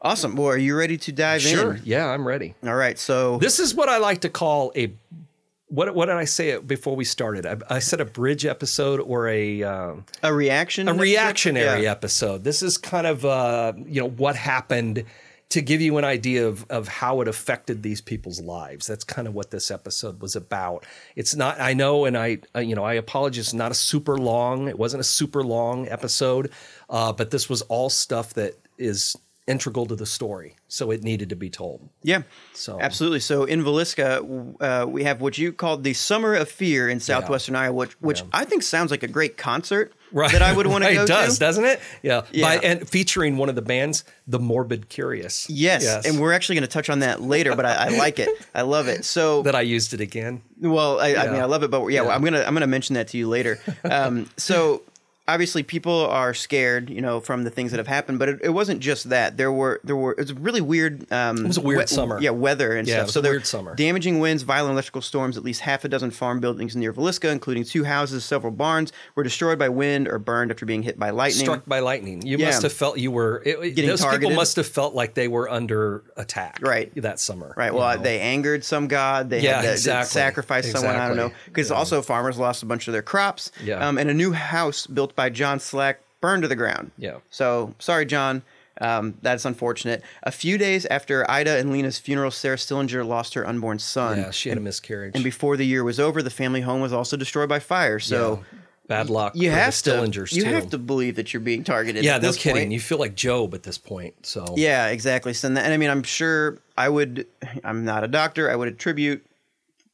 [0.01, 0.36] Awesome.
[0.36, 1.75] Well, are you ready to dive sure.
[1.75, 1.81] in?
[1.83, 2.53] Yeah, I'm ready.
[2.63, 2.97] All right.
[2.99, 4.93] So This is what I like to call a.
[5.69, 7.45] What what did I say before we started?
[7.45, 9.63] I, I said a bridge episode or a.
[9.63, 10.88] Um, a reaction.
[10.88, 11.91] a reactionary Yeah.
[11.91, 12.43] episode.
[12.43, 15.03] This is kind of uh, you know what happened
[15.49, 18.86] to give you an idea of of how it affected these people's lives.
[18.88, 20.86] That's kind of what this episode was about.
[21.17, 21.60] It's not.
[21.60, 23.47] I know, and I uh, you know I apologize.
[23.47, 24.69] It's not a super long.
[24.69, 26.51] It wasn't a super long episode,
[26.89, 31.29] uh, but this was all stuff that is integral to the story, so it needed
[31.29, 31.88] to be told.
[32.03, 33.21] Yeah, So- absolutely.
[33.21, 37.55] So in Villisca, uh, we have what you called the Summer of Fear in southwestern
[37.55, 40.88] Iowa, which, which I think sounds like a great concert that I would want to
[40.89, 41.39] Right, go It does, to.
[41.39, 41.79] doesn't it?
[42.03, 42.23] Yeah.
[42.31, 42.45] Yeah.
[42.45, 45.49] By, and featuring one of the bands, The Morbid Curious.
[45.49, 48.29] Yes, and we're actually going to touch on that later, but I, I like it.
[48.53, 49.05] I love it.
[49.05, 50.41] So that I used it again.
[50.60, 52.10] Well, I, I mean, I love it, but yeah, Yeah.
[52.10, 53.60] I'm gonna I'm gonna mention that to you later.
[53.86, 54.81] Um, so
[55.27, 58.49] obviously, people are scared, you know, from the things that have happened, but it, it
[58.49, 59.37] wasn't just that.
[59.37, 61.11] There were there were it was a really weird.
[61.11, 62.19] Um, it was a weird summer.
[62.21, 63.01] Yeah, weather and Yeah, stuff.
[63.01, 63.75] it was so a there weird summer.
[63.75, 65.37] Damaging winds, violent electrical storms.
[65.37, 69.23] At least half a dozen farm buildings near Villisca, including two houses, several barns, were
[69.23, 71.43] destroyed by wind or burned after being hit by lightning.
[71.45, 72.25] Struck by lightning.
[72.25, 72.47] You Yeah.
[72.47, 73.41] must have felt you were.
[73.45, 74.21] It, Getting those targeted.
[74.29, 76.59] people must have felt like they were under attack.
[76.61, 76.91] Right.
[76.95, 77.53] That summer.
[77.57, 77.73] Right.
[77.73, 78.01] Well, know?
[78.03, 79.29] they angered some god.
[79.29, 80.09] They Yeah, had to, exactly.
[80.09, 80.95] sacrifice someone.
[80.95, 81.25] I don't know.
[81.27, 81.51] Exactly.
[81.51, 83.51] Because also farmers lost a bunch of their crops.
[83.63, 83.85] Yeah.
[83.87, 86.91] Um, and a new house built by John Slack burned to the ground.
[86.97, 87.17] Yeah.
[87.30, 88.43] So sorry, John.
[88.80, 90.03] Um, that's unfortunate.
[90.21, 94.19] A few days after Ida and Lena's funeral, Sarah Stillinger lost her unborn son.
[94.19, 95.15] Yeah, she had a miscarriage.
[95.15, 97.97] And before the year was over, the family home was also destroyed by fire.
[97.99, 98.60] So Yeah.
[98.88, 99.34] bad luck.
[99.36, 100.49] you for the have to Stillingers you too.
[100.51, 102.03] have to believe that you're being targeted.
[102.06, 102.62] Yeah, no this kidding.
[102.62, 102.71] point.
[102.71, 104.13] You feel like Job at this point.
[104.27, 105.34] So Yeah, exactly.
[105.34, 107.25] So, and I mean, I'm sure I would.
[107.63, 108.47] I'm not a doctor.
[108.51, 109.25] I would attribute.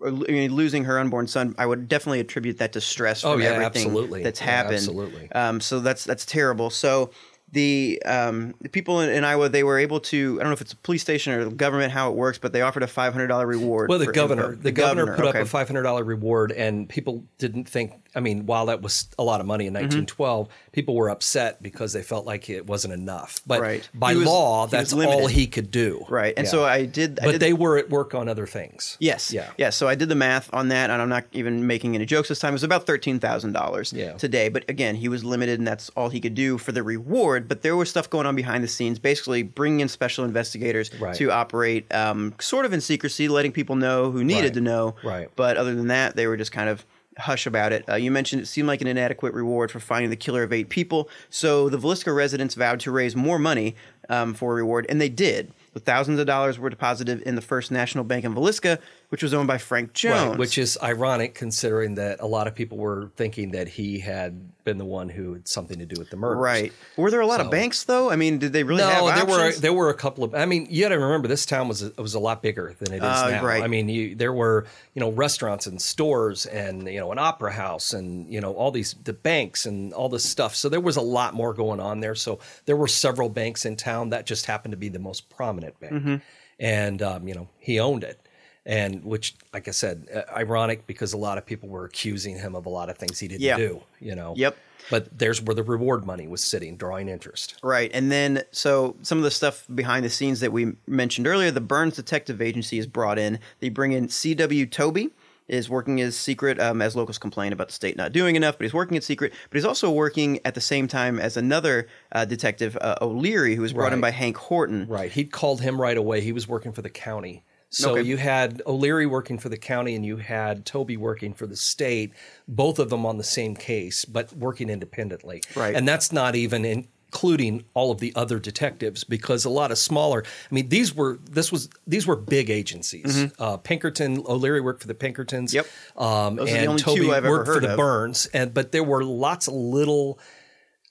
[0.05, 3.41] I mean, losing her unborn son, I would definitely attribute that to stress Oh, from
[3.41, 4.23] yeah, everything absolutely.
[4.23, 4.75] that's Yeah, happened.
[4.75, 5.31] absolutely.
[5.31, 6.69] Um, so that's that's terrible.
[6.69, 7.11] So
[7.51, 10.37] the um, the people in, in Iowa, they were able to.
[10.39, 12.51] I don't know if it's a police station or the government how it works, but
[12.51, 13.89] they offered a five hundred dollar reward.
[13.89, 15.39] Well, the governor, or the, governor, put okay.
[15.39, 17.93] up a five hundred dollar reward, and people didn't think.
[18.15, 19.75] I mean, while that was a lot of money Mm-hmm.
[19.75, 23.39] in nineteen twelve, people were upset because they felt like it wasn't enough.
[23.47, 23.87] But Right.
[23.93, 26.05] by was- law, that's all he could do.
[26.09, 26.51] right, and Yeah.
[26.51, 27.19] so I did.
[27.21, 28.97] I but did, they were at work on other things.
[28.99, 29.31] Yes.
[29.31, 29.51] Yeah.
[29.57, 29.69] Yeah.
[29.69, 32.39] So I did the math on that, and I'm not even making any jokes this
[32.39, 32.49] time.
[32.49, 34.49] It was about thirteen thousand dollars today.
[34.49, 37.47] But again, he was limited, and that's all he could do for the reward.
[37.47, 41.15] But there was stuff going on behind the scenes, basically bringing in special investigators Right.
[41.15, 44.53] to operate um, sort of in secrecy, letting people know who needed Right.
[44.55, 44.95] to know.
[45.03, 45.29] Right.
[45.35, 46.83] But other than that, they were just kind of
[47.17, 47.87] hush about it.
[47.87, 50.69] Uh, you mentioned it seemed like an inadequate reward for finding the killer of eight
[50.69, 51.09] people.
[51.29, 53.75] So the Villisca residents vowed to raise more money
[54.09, 55.51] um, for a reward, and they did.
[55.73, 58.79] The thousands of dollars were deposited in the First National Bank in Villisca,
[59.13, 60.29] which was owned by Frank Jones.
[60.31, 64.49] Right, which is ironic considering that a lot of people were thinking that he had
[64.63, 66.39] been the one who had something to do with the murder.
[66.39, 66.73] right.
[66.97, 68.09] Were there a lot of banks though?
[68.09, 70.33] I mean, did they really No, have there were there were a couple of.
[70.33, 72.91] I mean, you got to remember this town was a, was a lot bigger than
[72.91, 73.45] it is Uh, now.
[73.45, 73.61] right.
[73.61, 77.51] I mean, you, there were you know restaurants and stores and you know an opera
[77.53, 80.55] house and you know all these the banks and all this stuff.
[80.55, 82.15] So there was a lot more going on there.
[82.15, 84.09] So there were several banks in town.
[84.09, 86.15] That just happened to be the most prominent bank, Mm-hmm.
[86.59, 88.19] and um, you know he owned it.
[88.65, 92.55] And which, like I said, uh, ironic because a lot of people were accusing him
[92.55, 93.57] of a lot of things he didn't Yeah.
[93.57, 93.83] do.
[93.99, 94.33] You know.
[94.37, 94.55] Yep.
[94.89, 97.55] But there's where the reward money was sitting, drawing interest.
[97.63, 97.89] Right.
[97.93, 101.61] And then, so some of the stuff behind the scenes that we mentioned earlier, the
[101.61, 103.39] Burns Detective Agency is brought in.
[103.59, 104.65] They bring in C.W.
[104.65, 105.11] Toby,
[105.47, 108.63] is working as secret, um, as locals complain about the state not doing enough, but
[108.63, 109.33] he's working in secret.
[109.49, 113.61] But he's also working at the same time as another uh, detective, uh, O'Leary, who
[113.61, 114.87] was brought in by Hank Horton.
[114.87, 115.11] Right.
[115.11, 116.21] He'd called him right away.
[116.21, 117.43] He was working for the county.
[117.73, 118.03] So Okay.
[118.03, 122.11] you had O'Leary working for the county and you had Toby working for the state,
[122.47, 125.41] both of them on the same case, but working independently.
[125.55, 125.75] Right.
[125.75, 130.23] And that's not even including all of the other detectives because a lot of smaller
[130.51, 133.31] I mean these were this was these were big agencies.
[133.39, 135.53] Uh, Pinkerton O'Leary worked for the Pinkertons.
[135.53, 135.67] Mm-hmm.
[135.97, 136.07] Yep.
[136.07, 137.77] Um, Those are the and only Toby two I've ever worked for the of.
[137.77, 140.19] Burns and but there were lots of little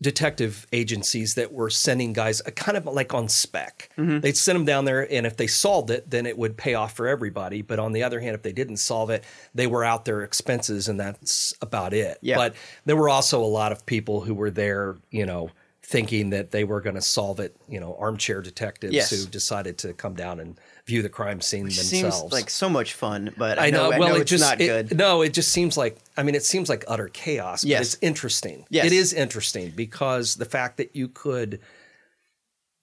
[0.02, 3.88] detective agencies that were sending guys uh, kind of like on spec.
[3.96, 4.20] Mm-hmm.
[4.20, 6.94] They'd send them down there, and if they solved it, then it would pay off
[6.94, 7.62] for everybody.
[7.62, 10.88] But on the other hand, if they didn't solve it, they were out their expenses,
[10.88, 12.18] and that's about it.
[12.20, 12.36] Yeah.
[12.36, 15.50] But there were also a lot of people who were there, you know,
[15.92, 17.54] thinking that they were going to solve it.
[17.68, 19.10] You know, armchair detectives Yes.
[19.10, 22.18] who decided to come down and view the crime scene Which themselves.
[22.18, 23.90] seems like so much fun, but I, I know.
[23.90, 24.98] well, it it's just not it- good.
[24.98, 25.98] No, it just seems like.
[26.16, 27.62] I mean, it seems like utter chaos.
[27.64, 27.78] Yes.
[27.78, 28.66] but it's interesting.
[28.70, 28.86] Yes.
[28.86, 31.60] it is interesting because the fact that you could.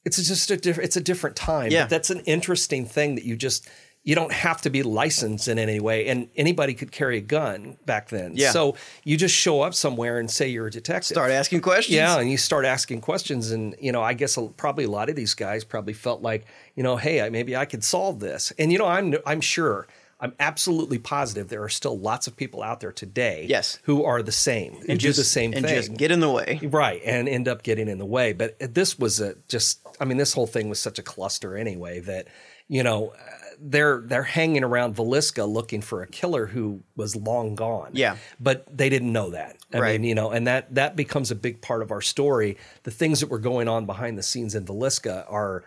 [0.05, 0.85] It's just a different.
[0.87, 1.71] It's a different time.
[1.71, 1.83] Yeah.
[1.83, 3.67] But that's an interesting thing that you just.
[4.09, 7.77] You don't have to be licensed in any way, and anybody could carry a gun
[7.85, 8.31] back then.
[8.33, 8.49] Yeah.
[8.51, 11.13] So you just show up somewhere and say you're a detective.
[11.15, 11.95] Start asking questions.
[11.95, 15.09] Yeah, and you start asking questions, and you know, I guess a- probably a lot
[15.09, 16.45] of these guys probably felt like,
[16.75, 19.85] you know, hey, I, maybe I could solve this, and you know, I'm I'm sure
[20.19, 23.77] I'm absolutely positive there are still lots of people out there today Yes.
[23.83, 25.75] who are the same who do the same and thing.
[25.75, 26.59] just get in the way.
[26.63, 28.33] Right, and end up getting in the way.
[28.33, 31.99] But this was a just, I mean, this whole thing was such a cluster anyway
[32.01, 32.27] that,
[32.67, 33.13] you know,
[33.61, 37.91] they're they're hanging around Villisca looking for a killer who was long gone.
[37.93, 38.17] Yeah.
[38.39, 39.57] but they didn't know that.
[39.73, 39.99] I Right.
[39.99, 42.57] mean, you know, and that that becomes a big part of our story.
[42.83, 45.63] The things that were going on behind the scenes in Villisca are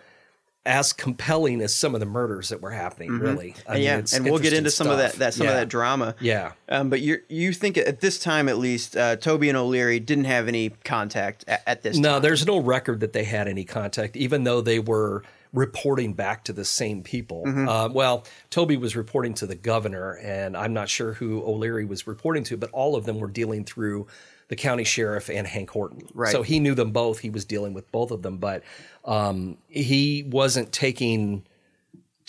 [0.65, 3.11] as compelling as some of the murders that were happening.
[3.19, 5.53] Really, I And mean, yeah, and we'll get into some of that, that some Yeah.
[5.55, 6.15] of that drama.
[6.21, 6.53] Yeah.
[6.69, 10.27] Um, but you you think at this time at least, uh, Toby and O'Leary didn't
[10.27, 12.23] have any contact at, at this No, time.
[12.23, 16.53] there's no record that they had any contact, even though they were reporting back to
[16.53, 17.45] the same people.
[17.47, 17.69] Mm-hmm.
[17.69, 22.07] Uh, well, Toby was reporting to the governor, and I'm not sure who O'Leary was
[22.07, 24.07] reporting to, but all of them were dealing through
[24.49, 26.03] the county sheriff and Hank Horton.
[26.15, 26.33] Right.
[26.33, 27.19] So he knew them both.
[27.19, 28.63] He was dealing with both of them, but
[29.05, 31.45] um, he wasn't taking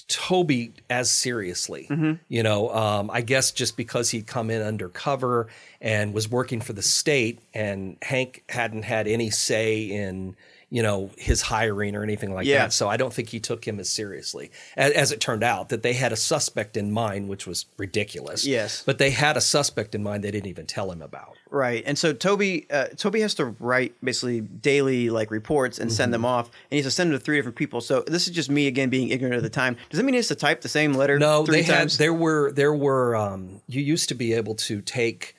[0.08, 1.88] Toby as seriously.
[1.90, 2.14] Mm-hmm.
[2.28, 5.48] You know, um, I guess just because he'd come in undercover
[5.82, 10.36] and was working for the state, and Hank hadn't had any say in
[10.76, 12.64] you know his hiring or anything like Yeah.
[12.64, 12.74] that.
[12.74, 15.70] So I don't think he took him as seriously as, as it turned out.
[15.70, 18.44] That they had a suspect in mind, which was ridiculous.
[18.46, 18.82] Yes.
[18.84, 21.34] but they had a suspect in mind they didn't even tell him about.
[21.52, 25.96] Right, and so Toby, uh, Toby has to write basically daily like reports and Mm-hmm.
[25.98, 27.80] send them off, and he has to send them to three different people.
[27.80, 29.78] So this is just me again being ignorant of the time.
[29.92, 31.20] Does that mean he has to type the same letter?
[31.20, 35.36] No, they had there were there were um you used to be able to take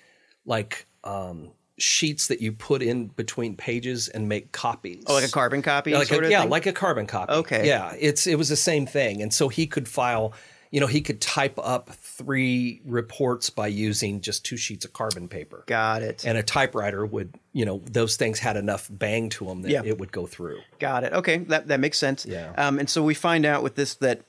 [0.47, 5.05] like um sheets that you put in between pages and make copies.
[5.07, 6.51] oh, like a carbon copy, like sort a, of yeah, thing?
[6.51, 7.33] like a carbon copy.
[7.33, 7.67] Okay.
[7.67, 9.23] Yeah, it's it was the same thing.
[9.23, 10.33] And so he could file,
[10.71, 15.29] you know, he could type up three reports by using just two sheets of carbon
[15.29, 15.65] paper.
[15.67, 16.25] Got it.
[16.25, 19.83] And a typewriter would, you know, those things had enough bang to them that Yeah.
[19.85, 20.61] it would go through.
[20.79, 21.13] Got it.
[21.13, 22.25] Okay, that that makes sense.
[22.25, 22.53] Yeah.
[22.57, 24.23] Um, and so we find out with this that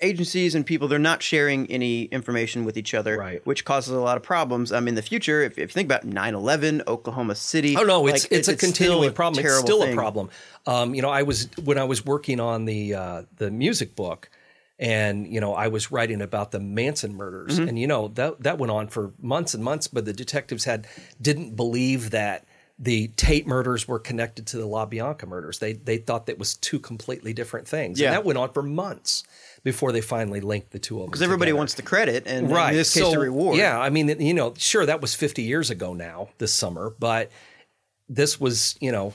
[0.00, 3.44] agencies and people they're not sharing any information with each other, Right.
[3.46, 4.72] which causes a lot of problems.
[4.72, 7.76] Um, in the future, if, if you think about 9-11, Oklahoma City.
[7.76, 9.44] Oh no, it's like, it's, it- a continuing still problem.
[9.44, 9.92] It's still thing.
[9.92, 10.30] a problem.
[10.66, 14.30] Um, you know, I was when I was working on the uh, the music book,
[14.78, 17.68] and you know, I was writing about the Manson murders, Mm-hmm.
[17.68, 19.88] and you know that that went on for months and months.
[19.88, 20.86] But the detectives had
[21.20, 22.44] didn't believe that
[22.78, 25.58] the Tate murders were connected to the LaBianca murders.
[25.58, 28.08] They they thought that was two completely different things, Yeah.
[28.08, 29.24] and that went on for months
[29.64, 31.10] before they finally linked the two of them.
[31.10, 32.70] Because everybody wants the credit, and right.
[32.70, 33.56] in this case, so, the reward.
[33.56, 37.30] Yeah, I mean, you know, sure, that was 50 years ago now, this summer, but
[38.08, 39.14] this was, you know,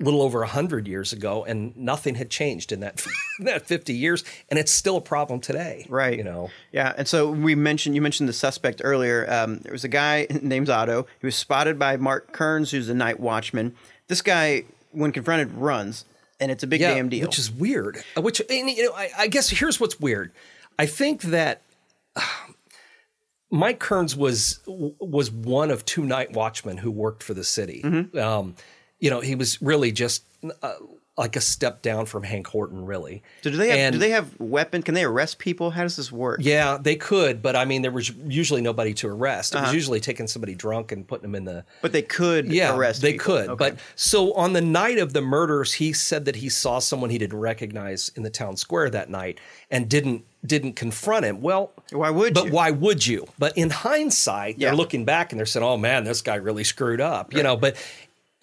[0.00, 3.06] a little over 100 years ago, and nothing had changed in that
[3.40, 5.86] that 50 years, and it's still a problem today.
[5.88, 6.16] Right.
[6.16, 9.26] You know, Yeah, and so we mentioned you mentioned the suspect earlier.
[9.30, 11.06] Um, there was a guy named Otto.
[11.20, 13.74] He was spotted by Mark Kearns, who's a night watchman.
[14.08, 16.04] This guy, when confronted, runs,
[16.42, 17.26] and it's a big damn deal.
[17.26, 18.02] which is weird.
[18.16, 20.32] Uh, Which, and, you know, I, I guess here's what's weird.
[20.78, 21.62] I think that
[23.50, 27.82] Mike Kearns was was one of two night watchmen who worked for the city.
[27.84, 28.18] Mm-hmm.
[28.18, 28.56] Um,
[28.98, 30.24] you know, he was really just
[30.62, 30.74] uh,
[31.22, 33.22] like a step down from Hank Horton, really.
[33.42, 34.82] so do they have and- do they have weapon?
[34.82, 35.70] Can they arrest people?
[35.70, 36.40] How does this work?
[36.42, 39.54] Yeah, they could, but I mean, there was usually nobody to arrest.
[39.54, 39.66] It Uh-huh.
[39.66, 43.00] was usually taking somebody drunk and putting them in the But they could yeah, arrest.
[43.02, 43.24] they people.
[43.36, 43.48] could.
[43.50, 43.70] Okay.
[43.70, 47.18] But so on the night of the murders, he said that he saw someone he
[47.18, 49.38] didn't recognize in the town square that night
[49.70, 51.40] and didn't didn't confront him.
[51.40, 52.50] Well, Why would but you?
[52.50, 53.28] why would you?
[53.38, 54.68] But in hindsight, Yeah.
[54.70, 57.56] they're looking back and they're saying, "Oh man, this guy really screwed up," you know.
[57.56, 57.76] But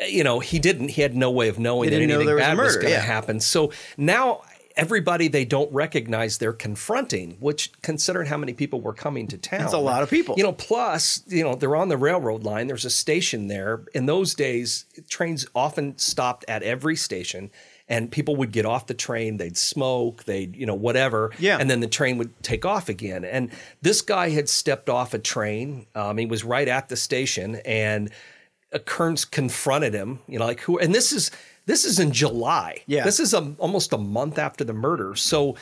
[0.08, 0.89] you know, he didn't.
[0.89, 2.88] He had no way of knowing that didn't know anything there was bad was going
[2.88, 3.02] to yeah.
[3.02, 3.39] happen.
[3.39, 4.41] So now.
[4.76, 9.60] Everybody they don't recognize they're confronting, which considering how many people were coming to town,
[9.60, 10.36] That's a lot of people.
[10.38, 12.68] You know, plus you know they're on the railroad line.
[12.68, 13.84] There's a station there.
[13.93, 17.52] In those days, trains often stopped at every station,
[17.89, 19.36] and people would get off the train.
[19.36, 20.24] They'd smoke.
[20.24, 21.32] They'd you know whatever.
[21.39, 21.58] Yeah.
[21.60, 23.26] And then the train would take off again.
[23.26, 25.88] And this guy had stepped off a train.
[25.93, 28.12] Um, he was right at the station, and
[28.86, 30.20] Kearns confronted him.
[30.28, 30.78] You know, like who?
[30.80, 31.32] And this is
[31.65, 32.84] this is in July.
[32.88, 33.03] Yeah.
[33.03, 35.15] This is a, almost a month after the murder.
[35.15, 35.55] So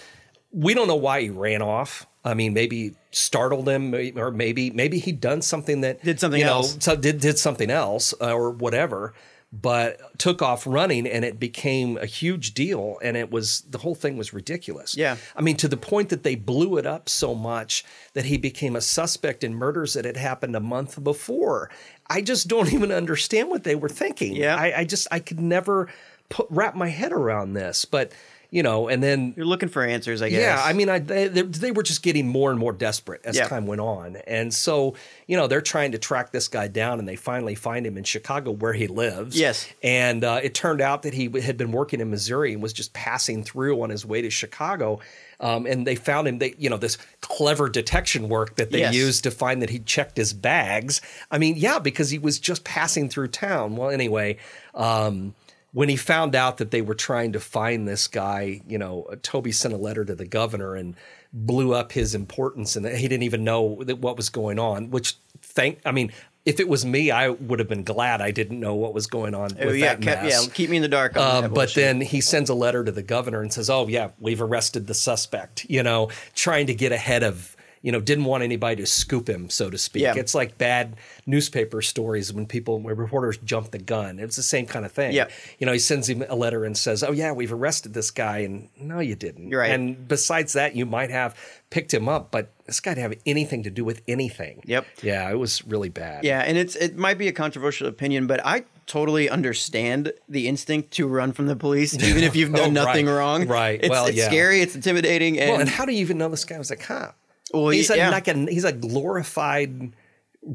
[0.51, 2.07] we don't know why he ran off.
[2.23, 6.45] I mean, maybe startled him, or maybe maybe he'd done something that Did something you
[6.45, 6.77] know, else.
[6.79, 9.13] so did did something else uh, or whatever.
[9.53, 13.95] But took off running, and it became a huge deal, and it was the whole
[13.95, 14.97] thing was ridiculous.
[14.97, 15.15] Yeah.
[15.37, 18.75] I mean, to the point that they blew it up so much that he became
[18.75, 21.69] a suspect in murders that had happened a month before.
[22.09, 24.35] I just don't even understand what they were thinking.
[24.35, 24.55] Yeah.
[24.55, 25.87] I, I just I could never
[26.29, 27.85] put wrap my head around this.
[27.85, 28.11] But
[28.49, 30.39] you know, and then You're looking for answers, I guess.
[30.39, 33.35] yeah, I mean, I, they, they they were just getting more and more desperate as
[33.35, 33.45] Yeah.
[33.49, 34.95] time went on, and so
[35.27, 38.05] you know they're trying to track this guy down, and they finally find him in
[38.05, 39.37] Chicago where he lives.
[39.37, 39.67] Yes.
[39.83, 42.93] and uh, it turned out that he had been working in Missouri and was just
[42.93, 45.01] passing through on his way to Chicago.
[45.39, 46.39] Um, and they found him.
[46.39, 48.95] They, you know, this clever detection work that they Yes.
[48.95, 50.99] used to find that he checked his bags.
[51.29, 53.75] I mean, yeah, because he was just passing through town.
[53.75, 54.37] Well, anyway,
[54.73, 55.35] um,
[55.73, 59.51] when he found out that they were trying to find this guy, you know, Toby
[59.51, 60.95] sent a letter to the governor and
[61.31, 64.89] blew up his importance, and he didn't even know that what was going on.
[64.89, 66.11] Which, thank, I mean,
[66.47, 69.35] if it was me, I would have been glad I didn't know what was going
[69.35, 70.45] on Oh, with yeah, that kept- mess.
[70.47, 71.17] yeah, keep me in the dark.
[71.17, 74.09] On Uh, but then he sends a letter to the governor and says, "Oh yeah,
[74.19, 77.53] we've arrested the suspect." You know, trying to get ahead of.
[77.83, 80.01] You know, didn't want anybody to scoop him, so to speak.
[80.01, 80.15] Yeah.
[80.15, 80.95] It's like bad
[81.27, 84.17] newspaper stories when people, when reporters jump the gun.
[84.19, 85.13] It's the same kind of thing.
[85.13, 85.27] Yeah.
[85.59, 88.39] You know, he sends him a letter and says, "Oh yeah, we've arrested this guy,"
[88.39, 89.49] and no, you didn't.
[89.51, 89.71] You're right.
[89.71, 91.35] And besides that, you might have
[91.69, 94.61] picked him up, but this guy didn't have anything to do with anything.
[94.65, 94.85] Yep.
[95.01, 96.23] Yeah, it was really bad.
[96.23, 100.91] Yeah, and it's it might be a controversial opinion, but I totally understand the instinct
[100.91, 103.47] to run from the police, even if you've done Oh, nothing right, wrong.
[103.47, 103.79] right.
[103.81, 104.27] It's, Well, it's yeah.
[104.27, 104.61] scary.
[104.61, 107.17] It's intimidating, and, Well, and how do you even know this guy was a cop?
[107.53, 108.09] Well, he's yeah.
[108.09, 109.93] a, like a he's a glorified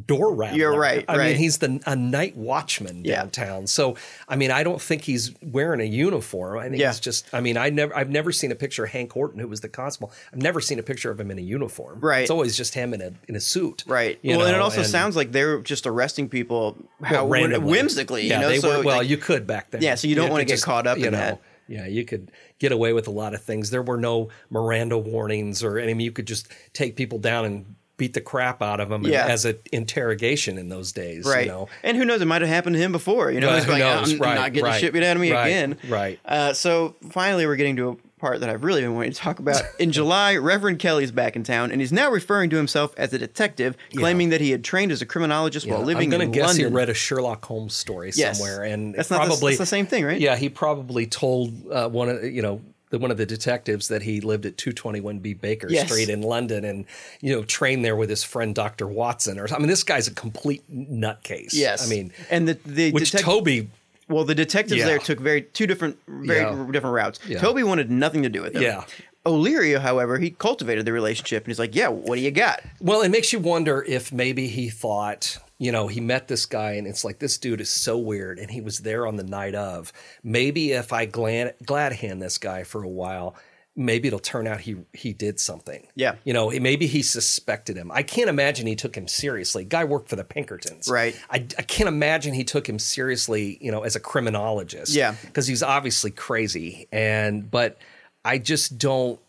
[0.06, 0.58] door rattler.
[0.58, 1.26] You're right, I right.
[1.28, 3.16] mean, he's the a night watchman Yeah.
[3.22, 3.66] downtown.
[3.66, 3.96] So,
[4.28, 6.58] I mean, I don't think he's wearing a uniform.
[6.58, 6.88] I think Yeah.
[6.88, 7.26] he's just.
[7.32, 9.68] I mean, I never I've never seen a picture of Hank Horton, who was the
[9.68, 10.12] constable.
[10.32, 12.00] I've never seen a picture of him in a uniform.
[12.00, 12.22] Right.
[12.22, 13.84] It's always just him in a in a suit.
[13.86, 14.18] right.
[14.24, 17.70] well, and it know, also sounds like they're just arresting people how well, randomly.
[17.70, 18.26] whimsically.
[18.26, 18.84] Yeah, you know, they so were.
[18.84, 19.82] Well, like, you could back then.
[19.82, 21.40] Yeah, so you don't wanna could get caught up you in know, that.
[21.68, 23.70] Yeah, you could get away with a lot of things.
[23.70, 27.74] There were no Miranda warnings or I mean, you could just take people down and
[28.02, 29.26] beat the crap out of him Yeah.
[29.26, 31.24] as an interrogation in those days.
[31.24, 31.46] Right.
[31.46, 31.68] You know?
[31.84, 32.20] And who knows?
[32.20, 33.30] It might have happened to him before.
[33.30, 34.12] You know, who like, knows?
[34.12, 35.76] I'm Right, not getting right, the shit beat out of me right, again.
[35.88, 36.18] right.
[36.24, 39.38] Uh, so finally, we're getting to a part that I've really been wanting to talk
[39.38, 39.62] about.
[39.78, 43.18] In July, Reverend Kelly's back in town, and he's now referring to himself as a
[43.18, 46.30] detective, claiming that he had trained as a criminologist while Yeah, living I'm gonna in
[46.32, 46.66] guess London.
[46.68, 48.38] he read a Sherlock Holmes story Yes.
[48.38, 50.20] somewhere, and That's not the- probably that's the same thing, right?
[50.20, 52.60] Yeah, he probably told uh, one of you know
[52.92, 55.90] the, one of the detectives that he lived at 221B Baker Yes.
[55.90, 56.84] Street in London, and
[57.20, 59.38] you know trained there with his friend Doctor Watson.
[59.40, 61.54] Or I mean, this guy's a complete nutcase.
[61.54, 63.68] Yes, I mean, and the the which Toby
[64.08, 64.86] Well, the detectives Yeah.
[64.86, 66.66] there took very two different, very Yeah.
[66.70, 67.18] different routes.
[67.26, 67.38] Yeah.
[67.40, 68.62] Toby wanted nothing to do with it.
[68.62, 68.84] Yeah.
[69.24, 73.02] O'Leary, however, he cultivated the relationship, and he's like, "Yeah, what do you got?" Well,
[73.02, 76.88] it makes you wonder if maybe he thought, you know, he met this guy and
[76.88, 78.40] it's like, this dude is so weird.
[78.40, 79.92] And he was there on the night of.
[80.24, 83.36] Maybe if I glad, glad hand this guy for a while,
[83.76, 85.86] maybe it'll turn out he he did something.
[85.94, 86.16] Yeah.
[86.24, 87.92] You know, maybe he suspected him.
[87.92, 89.64] I can't imagine he took him seriously.
[89.64, 90.88] Guy worked for the Pinkertons.
[90.90, 91.16] Right.
[91.30, 94.92] I, I can't imagine he took him seriously, you know, as a criminologist.
[94.92, 95.14] Yeah.
[95.24, 96.88] Because he's obviously crazy.
[96.90, 97.78] And, but
[98.24, 99.20] I just don't,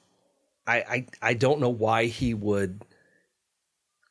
[0.67, 2.85] I, I, I don't know why he would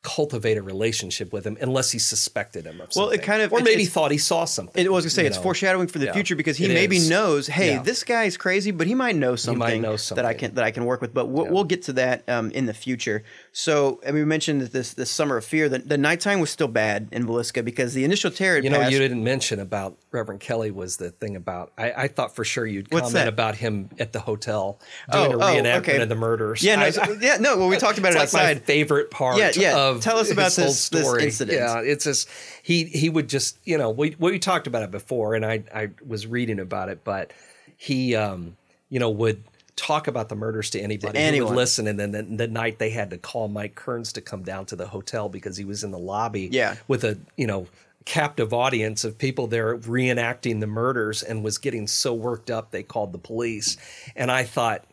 [0.03, 3.61] cultivate a relationship with him unless he suspected him of Well, it kind of- or
[3.61, 4.83] maybe thought he saw something.
[4.85, 5.43] It was gonna say it's know?
[5.43, 6.13] foreshadowing for the Yeah.
[6.13, 7.09] future because he It maybe is.
[7.09, 7.81] knows, hey, Yeah.
[7.83, 10.21] this guy's crazy, but he might know something, might know something.
[10.21, 11.13] that I can that I can work with.
[11.13, 13.23] But we'll, we'll get to that um, in the future.
[13.53, 16.67] So, and we mentioned that this this summer of fear, the, the nighttime was still
[16.67, 18.55] bad in Villisca because the initial terror.
[18.55, 18.91] Had You know, passed.
[18.91, 21.71] you didn't mention about Reverend Kelly was the thing about.
[21.77, 23.27] I, I thought for sure you'd What's comment that?
[23.29, 24.81] about him at the hotel
[25.11, 26.01] doing Oh, a oh, reenactment okay.
[26.01, 26.61] of the murders.
[26.61, 27.55] Yeah, no, I- so- yeah, no.
[27.57, 28.57] Well, we talked about it like outside.
[28.57, 29.37] my favorite part.
[29.37, 29.92] Yeah, yeah.
[29.97, 31.23] Of Tell us about this- this story.
[31.25, 31.57] incident.
[31.57, 32.27] Yeah, it's just
[32.61, 35.89] he he would just you know we we talked about it before, and I I
[36.05, 37.31] was reading about it, but
[37.77, 38.55] he um
[38.89, 39.43] you know would
[39.75, 41.49] talk about the murders to anybody who anyone.
[41.49, 44.43] would listen, and then the, the night they had to call Mike Kearns to come
[44.43, 46.75] down to the hotel because he was in the lobby Yeah.
[46.87, 47.67] with a you know
[48.05, 52.83] captive audience of people there reenacting the murders and was getting so worked up they
[52.83, 53.77] called the police
[54.13, 54.83] and i thought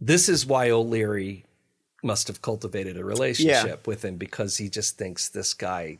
[0.00, 1.44] this is why o'leary
[2.02, 5.98] must have cultivated a relationship with him because he just thinks this guy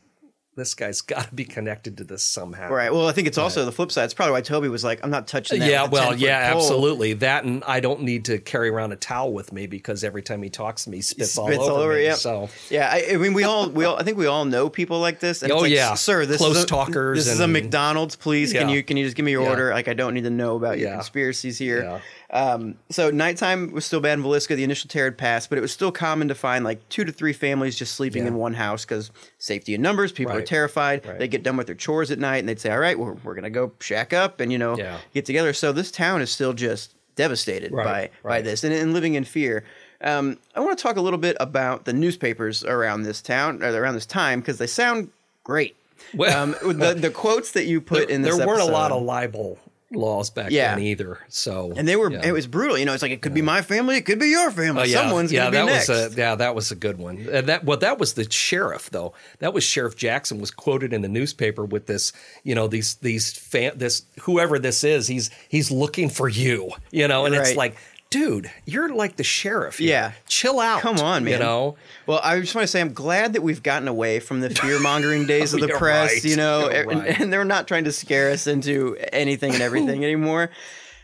[0.54, 2.92] this guy's got to be connected to this somehow Right.
[2.92, 4.04] Well, I think it's also the flip side.
[4.04, 7.14] It's probably why Toby was like, "I'm not touching that." yeah, well, yeah, pole." absolutely.
[7.14, 10.42] That and I don't need to carry around a towel with me because every time
[10.42, 12.04] he talks to me, he spits, all Spits over, all over, me.
[12.04, 12.14] yeah.
[12.16, 15.00] So Yeah, I, I mean, we all, we all, I think we all know people
[15.00, 15.42] like this.
[15.42, 15.94] And Oh, like, yeah.
[15.94, 18.52] sir, this Close is a, talkers This is a McDonald's, please.
[18.52, 19.48] Can you, can you just give me your Yeah.
[19.50, 19.70] order?
[19.70, 20.96] Like, I don't need to know about your Yeah.
[20.96, 22.02] conspiracies here.
[22.32, 24.56] Um, so nighttime was still bad in Villisca.
[24.56, 27.12] The initial terror had passed, but it was still common to find like two to
[27.12, 28.28] three families just sleeping Yeah.
[28.28, 30.12] in one house because safety in numbers.
[30.12, 31.04] People are terrified.
[31.06, 31.18] Right.
[31.18, 33.34] They get done with their chores at night and they'd say, "All right, we're, we're
[33.34, 34.96] gonna go shack up and you know Yeah.
[35.12, 38.94] get together." So this town is still just devastated Right, by by this and, and
[38.94, 39.64] living in fear.
[40.00, 43.70] Um, I want to talk a little bit about the newspapers around this town or
[43.78, 45.10] around this time because they sound
[45.44, 45.76] great.
[46.14, 48.90] Well- um, the the quotes that you put there, in this there weren't a lot
[48.90, 49.58] of libel
[49.94, 50.74] laws back Yeah.
[50.74, 51.18] then either.
[51.28, 52.26] So And they were yeah.
[52.26, 52.76] it was brutal.
[52.78, 54.82] You know, it's like it could be my family, it could be your family.
[54.82, 55.88] Oh, yeah, Someone's yeah, that next.
[55.88, 57.26] was a yeah, that was a good one.
[57.32, 59.12] And that well, that was the sheriff though.
[59.40, 62.12] That was Sheriff Jackson was quoted in the newspaper with this,
[62.42, 67.06] you know, these these fan this whoever this is, he's he's looking for you, you
[67.08, 67.46] know, and Right.
[67.46, 67.76] it's like,
[68.12, 69.78] dude, you're like the sheriff.
[69.78, 69.88] here.
[69.88, 70.12] Yeah.
[70.28, 70.82] chill out.
[70.82, 71.32] Come on, man.
[71.34, 74.40] You know, Well, I just want to say I'm glad that we've gotten away from
[74.40, 76.24] the fear mongering days of the press, right.
[76.24, 77.20] you know, and, right.
[77.20, 80.50] and they're not trying to scare us into anything and everything anymore.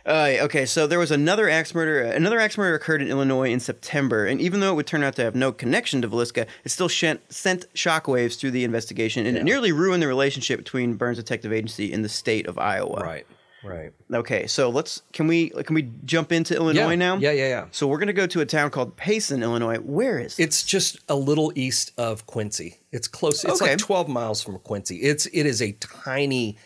[0.07, 2.01] Uh, okay, so there was another axe murder.
[2.01, 5.15] Another axe murder occurred in Illinois in September, and even though it would turn out
[5.17, 9.37] to have no connection to Villisca, it still sent, sent shockwaves through the investigation, and
[9.37, 13.01] it nearly ruined the relationship between Burns Detective Agency and the state of Iowa.
[13.03, 13.27] right,
[13.65, 13.93] right.
[14.13, 16.95] Okay, so let's can we can we jump into Illinois yeah.
[16.97, 17.17] now?
[17.17, 17.67] Yeah, yeah, yeah.
[17.71, 19.77] So we're gonna go to a town called Payson, Illinois.
[19.79, 20.45] Where is it?
[20.45, 22.79] It's just a little east of Quincy.
[22.93, 23.45] It's close.
[23.45, 23.73] It's Okay.
[23.73, 24.97] like 12 miles from Quincy.
[24.97, 26.57] It's it is a tiny.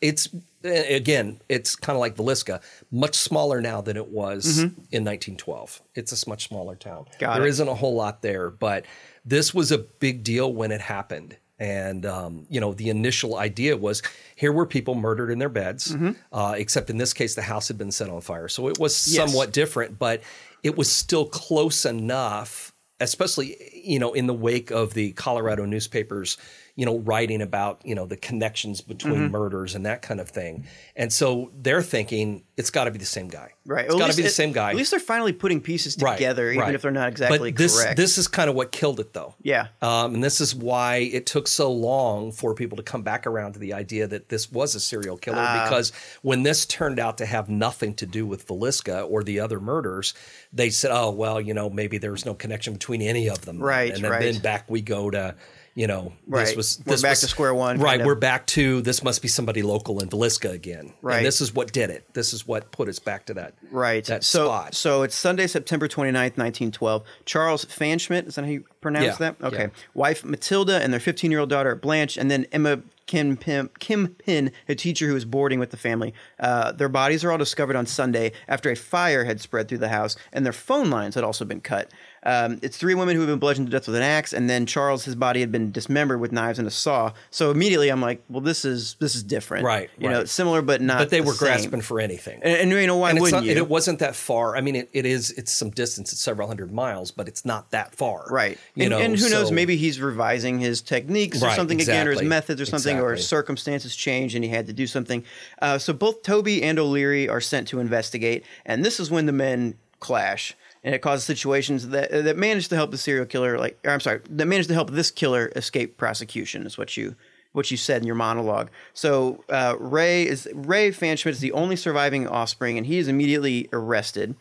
[0.00, 0.28] It's
[0.64, 1.40] again.
[1.48, 4.70] It's kind of like Villisca, much smaller now than it was in
[5.04, 5.82] 1912.
[5.94, 7.04] It's a much smaller town.
[7.04, 7.18] Mm-hmm.
[7.18, 7.58] Got There it.
[7.58, 8.86] not a whole lot there, but
[9.24, 11.36] this was a big deal when it happened.
[11.62, 14.02] And um, you know, the initial idea was
[14.34, 16.10] here were people murdered in their beds, Mm-hmm.
[16.32, 18.92] uh, except in this case, the house had been set on fire, so it was
[19.06, 19.16] Yes.
[19.30, 20.22] somewhat different, but
[20.64, 26.36] it was still close enough, especially you know in the wake of the Colorado newspapers,
[26.74, 29.32] you know, writing about you know the connections between Mm-hmm.
[29.32, 30.64] murders and that kind of thing,
[30.96, 33.86] and so they're thinking it's got to be the same guy, Right.
[33.86, 34.70] It's got to be the it- same guy.
[34.70, 36.74] At least they're finally putting pieces Right, together, even right.
[36.74, 37.96] if they're not exactly but this, correct.
[37.96, 39.34] This is kind of what killed it, though.
[39.42, 39.68] Yeah.
[39.80, 43.52] Um, and this is why it took so long for people to come back around
[43.54, 45.38] to the idea that this was a serial killer.
[45.40, 45.64] Ah.
[45.64, 45.92] because
[46.22, 50.14] when this turned out to have nothing to do with Villisca or the other murders,
[50.52, 53.64] they said, "Oh, well, you know, maybe there's no connection between any of them." then."
[53.66, 54.20] Right, And then, right.
[54.32, 55.34] then back we go to.
[55.74, 56.56] You know, this Right.
[56.56, 58.06] was We're back was- to square one, Right, kind of.
[58.06, 60.92] we're back to this must be somebody local in Villisca again.
[61.00, 61.16] Right.
[61.18, 62.04] and this is what did it.
[62.12, 64.04] This is what put us back to that right.
[64.04, 64.74] that so, spot.
[64.74, 67.02] so it's Sunday, September 29th, 1912.
[67.24, 69.36] Charles Pfanschmidt, is that how you pronounce Yeah, that?
[69.42, 69.62] Okay.
[69.62, 69.68] yeah.
[69.94, 74.08] Wife Matilda and their 15 year old daughter Blanche, and then Emma Kim Pim, Kim
[74.08, 76.14] Pin, a teacher who was boarding with the family.
[76.38, 79.88] Uh, their bodies are all discovered on Sunday after a fire had spread through the
[79.88, 81.90] house, and their phone lines had also been cut.
[82.24, 84.64] Um, it's three women who have been bludgeoned to death with an axe, and then
[84.64, 87.12] Charles, his body had been dismembered with knives and a saw.
[87.30, 90.22] So immediately, I'm like, well, this is this is different, Right, You know, right.
[90.22, 90.98] it's similar but not.
[90.98, 91.46] but they the were same.
[91.48, 92.40] grasping for anything.
[92.42, 93.56] And, and you know why and wouldn't not, you?
[93.56, 94.56] it wasn't that far.
[94.56, 95.32] I mean, it, it is.
[95.32, 96.12] It's some distance.
[96.12, 98.26] It's several hundred miles, but it's not that far.
[98.30, 98.56] Right.
[98.74, 102.06] You and, know, and who knows, maybe he's revising his techniques or Right, something again,
[102.06, 105.24] or his methods or something, or his circumstances changed and he had to do something.
[105.60, 109.32] Uh, so both Toby and O'Leary are sent to investigate, and this is when the
[109.32, 110.56] men clash.
[110.84, 114.00] And it causes situations that that manage to help the serial killer, like or I'm
[114.00, 116.66] sorry, that manage to help this killer escape prosecution.
[116.66, 117.14] Is what you
[117.52, 118.70] what you said in your monologue.
[118.94, 123.68] So uh, Ray is Ray Pfanschmidt is the only surviving offspring, and he is immediately
[123.72, 124.34] arrested.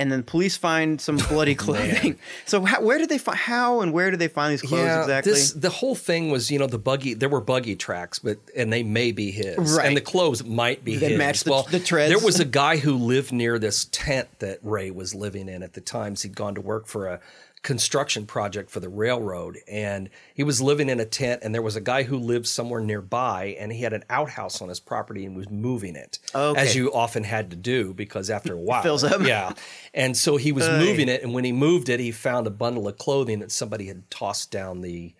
[0.00, 2.16] And then police find some oh, bloody clothing.
[2.46, 3.36] so how, where did they find?
[3.38, 5.32] How and where did they find these clothes Yeah, exactly?
[5.32, 7.12] this the whole thing was, you know, the buggy.
[7.14, 9.86] There were buggy tracks, but and they may be his, Right.
[9.86, 11.18] and the clothes might be They his.
[11.18, 12.08] match the- well, the treads.
[12.10, 15.74] There was a guy who lived near this tent that Ray was living in at
[15.74, 16.22] the times.
[16.22, 17.20] He'd gone to work for a
[17.62, 21.42] construction project for the railroad, and he was living in a tent.
[21.44, 24.68] And there was a guy who lived somewhere nearby, and he had an outhouse on
[24.70, 26.60] his property and was moving it, Okay.
[26.60, 29.20] as you often had to do because after a while, fills up.
[29.22, 29.52] Yeah,
[29.92, 32.88] and so he was moving it, and when he moved it, he found a bundle
[32.88, 35.14] of clothing that somebody had tossed down the,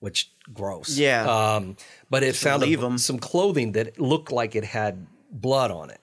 [0.00, 0.96] which gross.
[0.96, 1.28] Yeah.
[1.54, 1.76] Um,
[2.10, 6.00] but it found leave a, some clothing that looked like it had blood on it,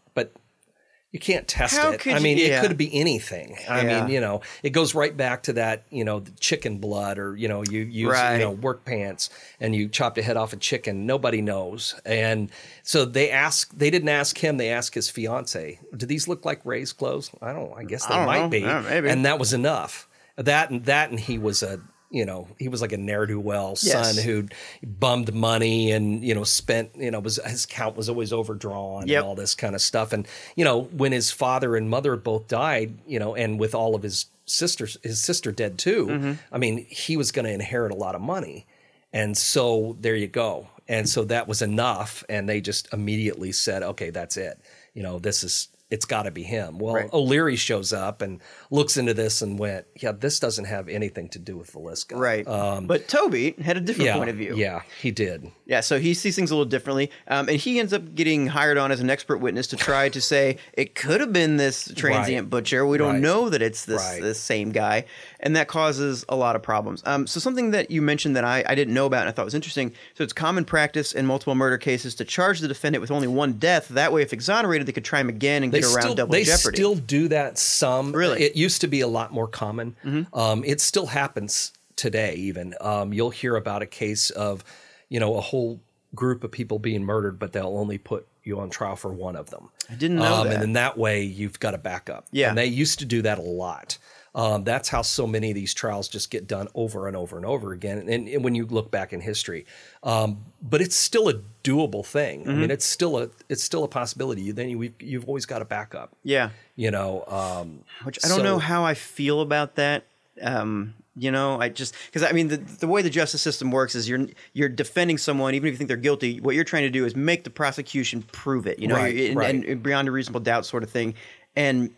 [1.12, 2.05] you can't test How it.
[2.05, 2.62] I you- mean, yeah.
[2.64, 3.57] it could be anything.
[3.68, 4.01] I Yeah.
[4.05, 7.36] mean, you know, it goes right back to that, you know, the chicken blood, or
[7.36, 8.34] you know, you use Right.
[8.38, 9.30] you know work pants
[9.60, 11.05] and you chopped a head off a chicken.
[11.07, 12.51] Nobody knows, and
[12.84, 13.72] so they ask.
[13.76, 14.57] They didn't ask him.
[14.57, 15.80] They asked his fiance.
[15.97, 17.32] Do these look like Ray's clothes?
[17.41, 17.74] I don't.
[17.76, 18.49] I guess they might know.
[18.49, 18.60] be.
[18.60, 18.84] Yeah.
[19.05, 20.07] And that was enough.
[20.38, 21.82] That and that, and he was a.
[22.12, 24.16] You know, he was like a ne'er do well Yes.
[24.16, 24.47] son who
[24.84, 26.91] bummed money and you know spent.
[26.95, 29.18] You know, was his account was always overdrawn Yep.
[29.20, 30.12] and all this kind of stuff.
[30.12, 33.93] And you know, when his father and mother both died, you know, and with all
[33.95, 36.07] of his sisters, his sister dead too.
[36.07, 36.32] Mm-hmm.
[36.51, 38.66] I mean, he was going to inherit a lot of money,
[39.14, 40.68] and so there you go.
[40.88, 44.60] And so that was enough, and they just immediately said, "Okay, that's it.
[44.95, 46.78] You know, this is it's got to be him.
[46.78, 47.10] Well, Right.
[47.14, 51.40] O'Leary shows up and looks into this and went, yeah, this doesn't have anything to
[51.40, 52.16] do with Villisca.
[52.16, 52.48] Right.
[52.48, 54.56] Um, but Toby had a different yeah, point of view.
[54.56, 55.52] Yeah, he did.
[55.66, 58.78] Yeah, so he sees things a little differently, um, and he ends up getting hired
[58.78, 62.46] on as an expert witness to try to say it could have been this transient
[62.46, 62.50] Right.
[62.50, 62.86] butcher.
[62.86, 63.22] We don't Right.
[63.22, 65.06] know that it's this this same guy,
[65.40, 67.02] and that causes a lot of problems.
[67.06, 69.46] Um, so something that you mentioned that I, I didn't know about and I thought
[69.46, 69.94] was interesting.
[70.16, 73.54] So it's common practice in multiple murder cases to charge the defendant with only one
[73.54, 73.88] death.
[73.90, 76.32] That way, if exonerated, they could try him again and They get around still, double
[76.34, 76.76] they jeopardy.
[76.76, 78.12] still do that some.
[78.12, 78.36] Really?
[78.36, 78.44] Mm-hmm.
[78.44, 79.96] It used to be a lot more common.
[80.34, 82.76] Um, it still happens today, even.
[82.82, 84.64] Um, you'll hear about a case of,
[85.10, 85.80] you know, a whole
[86.16, 89.50] group of people being murdered, but they'll only put you on trial for one of
[89.52, 89.70] them.
[89.90, 90.54] I didn't know um, that.
[90.54, 92.26] And then that way you've got a backup.
[92.32, 92.50] Yeah.
[92.50, 93.98] And they used to do that a lot.
[94.36, 97.45] Um, that's how so many of these trials just get done over and over and
[97.45, 97.97] over again.
[98.09, 99.65] And, and when you look back in history,
[100.03, 102.41] um, but it's still a doable thing.
[102.41, 102.61] I Mm-hmm.
[102.61, 104.41] mean, it's still a it's still a possibility.
[104.43, 106.11] You then you you've always got a backup.
[106.23, 106.49] yeah.
[106.75, 110.05] You know, um, Which I don't so- know how I feel about that.
[110.41, 113.93] Um, you know, I just because I mean the the way the justice system works
[113.95, 116.39] is you're you're defending someone even if you think they're guilty.
[116.39, 118.80] What you're trying to do is make the prosecution prove it.
[118.80, 119.53] You know, Right, and, right.
[119.55, 121.15] and beyond a reasonable doubt, sort of thing.
[121.57, 121.89] And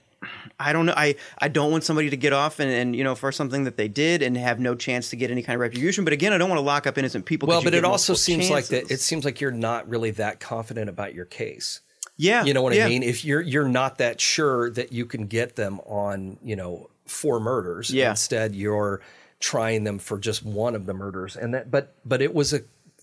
[0.60, 0.94] I don't know.
[0.96, 3.78] I, I don't want somebody to get off and, and you know for something that
[3.78, 6.04] they did and have no chance to get any kind of retribution.
[6.04, 7.48] But again, I don't want to lock up innocent people.
[7.48, 8.92] Well, but it also seems like that.
[8.92, 11.82] It seems like you're not really that confident about your case.
[12.18, 12.86] yeah, You know what yeah.
[12.86, 13.02] I mean?
[13.04, 17.40] If you're you're not that sure that you can get them on, you know, four
[17.40, 17.90] murders.
[17.90, 18.12] Yeah.
[18.12, 19.02] Instead, you're
[19.40, 21.72] trying them for just one of the murders, and that.
[21.72, 22.62] But but it was a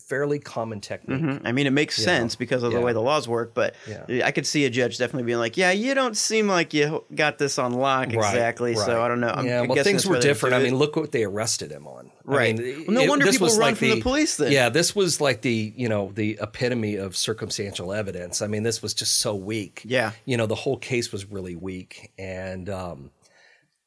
[0.08, 1.20] fairly common technique.
[1.20, 1.42] Mhm.
[1.44, 4.24] I mean, it makes sense because of the way the laws work, but Yeah.
[4.24, 7.36] I could see a judge definitely being like, "Yeah, you don't seem like you got
[7.38, 9.02] this on lock Right, exactly." So.
[9.02, 9.28] I don't know.
[9.28, 10.54] I'm yeah, well, things were different.
[10.54, 12.10] I mean, look what they arrested him on.
[12.24, 12.54] Right.
[12.58, 14.50] I mean, Well, no wonder this people was run like from the police then.
[14.50, 18.40] Yeah, this was like the you know the epitome of circumstantial evidence.
[18.40, 19.82] I mean, this was just so weak.
[19.84, 20.12] Yeah.
[20.24, 23.10] you know, the whole case was really weak, and um,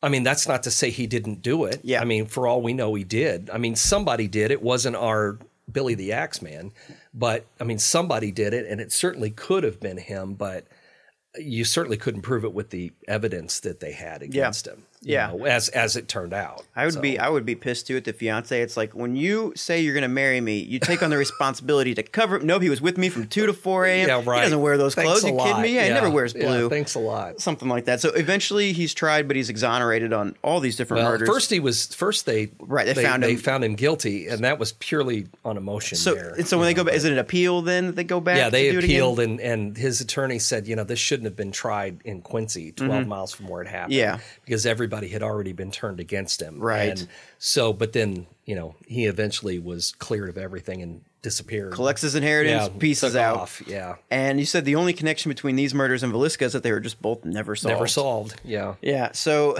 [0.04, 1.80] I mean, that's not to say he didn't do it.
[1.84, 2.02] Yeah.
[2.02, 3.50] I mean, for all we know, he did.
[3.54, 4.50] I mean, somebody did.
[4.52, 5.38] It wasn't our
[5.72, 6.72] Billy the Axeman,
[7.14, 10.66] but I mean, somebody did it, and it certainly could have been him, but
[11.38, 14.84] you certainly couldn't prove it with the evidence that they had against him.
[15.04, 15.28] Yeah.
[15.28, 16.64] know, as as it turned out.
[16.76, 18.60] I would So- be I would be pissed too at the fiance.
[18.62, 21.96] It's like when you say you're going to marry me, you take on the responsibility
[21.96, 22.40] to cover.
[22.40, 24.08] No, he was with me from two to four a.m.
[24.08, 24.38] Yeah, right.
[24.38, 25.24] He doesn't wear those Thanks clothes.
[25.24, 25.74] You kidding me?
[25.76, 26.70] Yeah, he never wears Yeah, blue.
[26.70, 27.42] thanks a lot.
[27.42, 28.00] Something like that.
[28.00, 31.28] So eventually he's tried, but he's exonerated on all these different Well, murders.
[31.28, 34.60] first he was first they Right, they found they him- found him guilty, and that
[34.60, 35.98] was purely on emotion.
[35.98, 37.96] so there, and so when they go know, back, is it an appeal then that
[37.96, 38.38] they go back?
[38.38, 38.98] yeah, to they do it again?
[38.98, 42.72] appealed, and and his attorney said, you know, this shouldn't have been tried in Quincy,
[42.74, 43.94] 12 miles from where it happened.
[43.94, 44.00] Mm-hmm.
[44.00, 44.18] Yeah.
[44.46, 46.60] because everybody had already been turned against him.
[46.60, 47.00] Right.
[47.00, 47.08] And
[47.40, 51.74] so, but then you know he eventually was cleared of everything and disappeared.
[51.74, 53.38] collects his inheritance, yeah, pieces out.
[53.38, 53.62] Off.
[53.68, 56.72] Yeah, And you said the only connection between these murders and Villisca is that they
[56.72, 57.74] were just both never solved.
[57.76, 58.42] never solved.
[58.44, 58.76] Yeah.
[58.82, 59.58] Yeah, so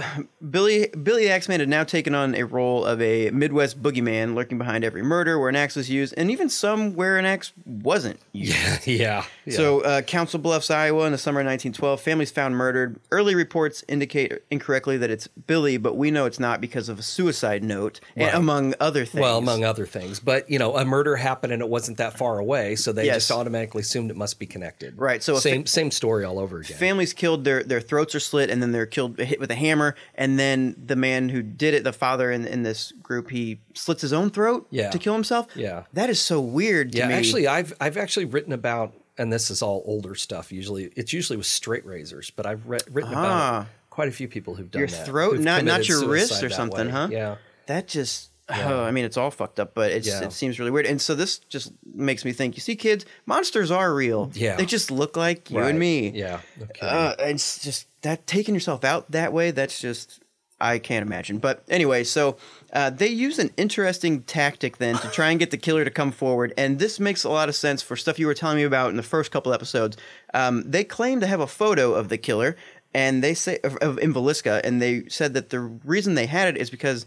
[0.50, 4.58] Billy Billy the Axeman had now taken on a role of a Midwest boogeyman lurking
[4.58, 8.18] behind every murder where an axe was used, and even some where an axe wasn't
[8.32, 8.86] used.
[8.86, 9.24] yeah.
[9.44, 9.56] yeah.
[9.56, 12.98] So, uh, Council Bluffs, Iowa, in the summer of 1912, families found murdered.
[13.10, 17.02] Early reports indicate incorrectly that it's Billy, but we know it's not because of a
[17.02, 19.20] suicide note, and among other things.
[19.22, 22.38] Well, among other things, but you know, a murder happened and it wasn't that far
[22.38, 23.16] away, so they Yes.
[23.28, 24.98] just automatically assumed it must be connected.
[24.98, 26.76] Right, so same same story all over again.
[26.76, 29.94] families killed their their throats are slit and then they're killed hit with a hammer
[30.14, 34.02] and then the man who did it the father in, in this group he slits
[34.02, 34.90] his own throat Yeah.
[34.90, 35.84] to kill himself Yeah.
[35.92, 39.50] that is so weird to yeah, me actually, I've I've actually written about, and this
[39.50, 40.50] is all older stuff.
[40.50, 43.18] Usually, it's usually with straight razors, but I've re- written Ah.
[43.58, 44.90] about quite a few people who've done that.
[44.90, 45.06] your that.
[45.06, 46.92] throat not not your wrist or something way.
[46.92, 47.36] huh Yeah.
[47.66, 50.24] that just oh, I mean it's all fucked up but it's, Yeah.
[50.24, 53.70] it seems really weird and so this just makes me think you see kids monsters
[53.70, 54.56] are real Yeah.
[54.56, 55.70] they just look like you Right.
[55.70, 56.40] and me Yeah.
[56.60, 56.86] Okay.
[56.86, 59.50] uh, it's just that taking yourself out that way.
[59.52, 60.18] That's just
[60.60, 61.38] I can't imagine.
[61.38, 62.36] But anyway, so
[62.72, 66.12] uh, they use an interesting tactic then to try and get the killer to come
[66.12, 68.90] forward, and this makes a lot of sense for stuff you were telling me about
[68.90, 69.96] in the first couple episodes.
[70.34, 72.54] Um, they claim to have a photo of the killer,
[72.94, 76.46] and they say of, of in Villisca, and they said that the reason they had
[76.46, 77.06] it is because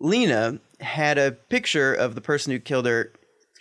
[0.00, 3.12] Lena had a picture of the person who killed her.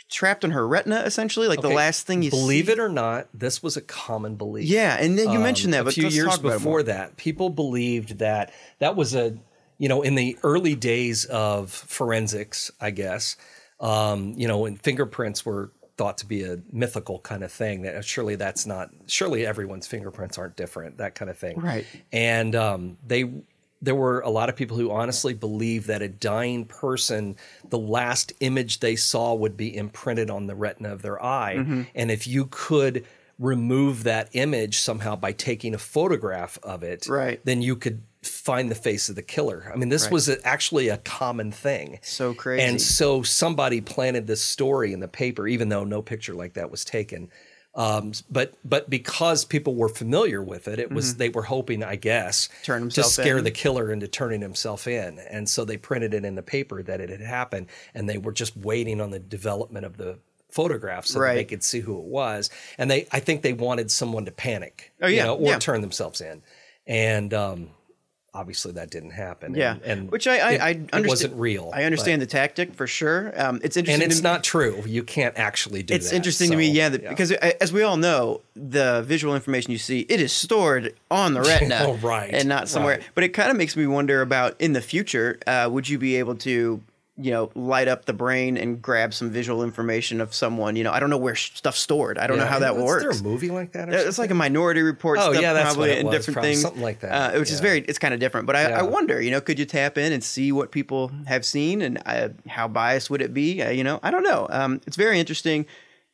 [0.10, 2.74] Trapped on her retina, essentially, like the last thing you believe see.
[2.74, 4.70] it or not, this was a common belief.
[4.70, 6.84] Yeah, and then you Um, mentioned that, a but few years talk about it before
[6.84, 9.36] that, people believed that that was a,
[9.80, 13.38] you know, in the early days of forensics, I guess,
[13.80, 17.82] um, you know, when fingerprints were thought to be a mythical kind of thing.
[17.82, 18.90] That surely that's not.
[19.08, 20.98] Surely everyone's fingerprints aren't different.
[20.98, 21.60] That kind of thing.
[21.60, 21.88] Right.
[22.12, 23.32] And um, they.
[23.84, 27.36] There were a lot of people who honestly believed that a dying person,
[27.68, 31.56] the last image they saw would be imprinted on the retina of their eye.
[31.58, 31.82] Mm-hmm.
[31.94, 33.06] And if you could
[33.40, 37.42] remove that image somehow by taking a photograph of it, Right.
[37.44, 39.70] then you could find the face of the killer.
[39.74, 42.00] I mean, this was a, actually a common thing.
[42.04, 42.64] So crazy.
[42.64, 46.72] And so somebody planted this story in the paper, even though no picture like that
[46.72, 47.30] was taken.
[47.76, 51.96] Um, but but because people were familiar with it, it was they were hoping, I
[51.96, 52.64] guess, Mm-hmm.
[52.66, 53.44] Turn to scare in.
[53.44, 55.18] the killer into turning himself in.
[55.20, 58.32] And so they printed it in the paper that it had happened, and they were
[58.32, 60.20] just waiting on the development of the
[60.52, 62.52] photographs so that they could see who it was.
[62.78, 65.58] And they, I think they wanted someone to panic, Oh, you yeah, know, or yeah.
[65.60, 66.44] turn themselves in.
[66.86, 67.70] And um,
[68.34, 69.54] obviously that didn't happen.
[69.56, 71.08] Yeah, and, and which I I, it, I it understand.
[71.08, 71.72] wasn't real.
[71.74, 73.34] I understand the tactic for sure.
[73.40, 74.84] Um, it's interesting, and it's me- not true.
[74.86, 75.96] You can't actually do that.
[75.98, 79.72] It's that, interesting to me, yeah, that, because as we all know, the visual information
[79.72, 82.98] you see, it is stored on the retina, Oh, right, and not somewhere.
[82.98, 83.10] right.
[83.16, 86.16] But it kind of makes me wonder about in the future, uh, would you be
[86.16, 86.82] able to,
[87.16, 90.76] you know, light up the brain and grab some visual information of someone?
[90.76, 92.18] You know, I don't know where stuff's stored.
[92.18, 93.04] I don't know how that works.
[93.06, 93.90] Is there a movie like that?
[93.90, 94.24] Or It's something?
[94.24, 96.82] like a Minority Report Oh, stuff, yeah, that's probably, and was, different probably things, something
[96.82, 97.36] like that.
[97.36, 98.48] Uh, which is very, it's kind of different.
[98.48, 101.46] But I, I wonder, you know, could you tap in and see what people have
[101.46, 103.62] seen, and uh, how biased would it be?
[103.62, 104.48] Uh, you know, I don't know.
[104.50, 105.66] Um, it's very interesting.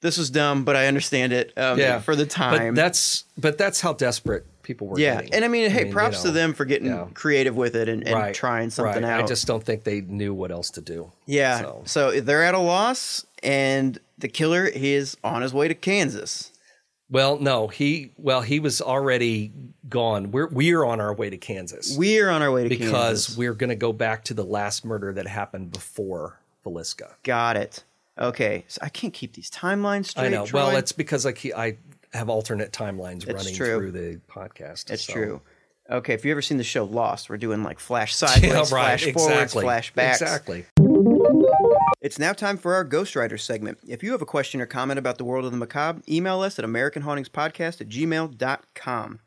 [0.01, 1.51] This was dumb, but I understand it.
[1.57, 2.73] Um, yeah, for the time.
[2.73, 4.99] But that's but that's how desperate people were.
[4.99, 5.34] yeah, getting.
[5.34, 7.07] and I mean, hey, you props to know, them for getting yeah.
[7.15, 9.11] creative with it and, and right, trying something right.
[9.11, 9.24] out.
[9.24, 11.11] I just don't think they knew what else to do.
[11.26, 11.59] yeah.
[11.59, 11.82] So.
[11.86, 12.22] So.
[12.22, 16.51] they're at a loss, and the killer is on his way to Kansas.
[17.09, 19.51] Well, no, he well he was already
[19.89, 20.32] gone.
[20.32, 22.86] We're we're on our way to Kansas We're on our way to Kansas.
[22.86, 23.38] because Kansas.
[23.38, 27.13] we're going to go back to the last murder that happened before Villisca.
[27.24, 27.84] Got it.
[28.20, 30.26] Okay, so I can't keep these timelines straight.
[30.26, 30.45] I know.
[30.45, 30.59] Troy.
[30.59, 31.78] Well, it's because I keep, I
[32.14, 33.78] have alternate timelines running true.
[33.78, 34.89] through the podcast.
[34.91, 35.14] It's so.
[35.14, 35.41] true.
[35.89, 38.68] Okay, if you ever seen the show Lost, we're doing like flash sideways, Yeah, right.
[38.68, 39.62] flash forwards, exactly.
[39.64, 40.22] flash backs.
[40.22, 40.66] Exactly.
[42.01, 43.80] It's now time for our Ghostwriter segment.
[43.88, 46.57] If you have a question or comment about the world of the macabre, email us
[46.57, 49.20] at AmericanHauntingsPodcast at gmail.com.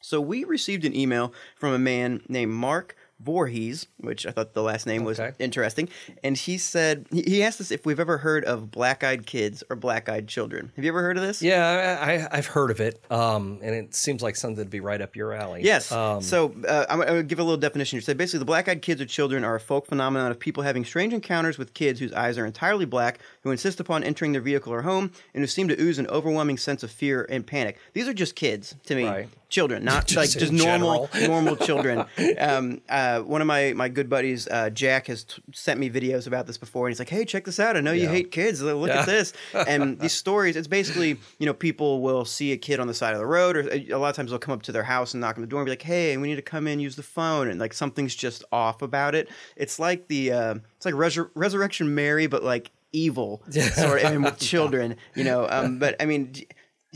[0.00, 4.62] So we received an email from a man named Mark Voorhees, which I thought the
[4.62, 5.34] last name was Okay.
[5.38, 5.88] interesting.
[6.22, 9.76] And he said, he- asked us if we've ever heard of black eyed kids or
[9.76, 10.70] black eyed children.
[10.76, 11.40] Have you ever heard of this?
[11.40, 14.80] Yeah, I, I, I've heard of it, um, and it seems like something to be
[14.80, 15.62] right up your alley.
[15.62, 15.90] Yes.
[15.92, 17.96] Um, so uh, I'm, going to give a little definition.
[17.96, 18.02] here.
[18.02, 21.12] So basically, the black-eyed kids or children are a folk phenomenon of people having strange
[21.12, 24.82] encounters with kids whose eyes are entirely black, who insist upon entering their vehicle or
[24.82, 27.78] home, and who seem to ooze an overwhelming sense of fear and panic.
[27.92, 29.04] These are just kids to me.
[29.06, 29.28] Right.
[29.48, 32.04] Children, not Just like just normal normal children.
[32.38, 36.26] Um, uh, one of my, my good buddies, uh, Jack, has t- sent me videos
[36.26, 37.76] about this before, and he's like, "Hey, check this out!
[37.76, 38.08] I know you Yeah.
[38.10, 38.60] hate kids.
[38.60, 39.00] Look Yeah.
[39.00, 42.88] at this." And these stories, it's basically you know people will see a kid on
[42.88, 44.82] the side of the road, or a lot of times they'll come up to their
[44.82, 46.80] house and knock on the door and be like, "Hey, we need to come in,
[46.80, 49.28] use the phone," and like something's just off about it.
[49.56, 54.24] It's like the uh, it's like Resur- Resurrection Mary, but like evil sort of, and
[54.24, 55.46] with children, you know.
[55.48, 56.34] Um, but I mean.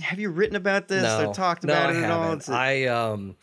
[0.01, 2.23] Have you written about this no, or talked no, about I it at all?
[2.23, 2.49] haven't.
[2.49, 3.37] I um,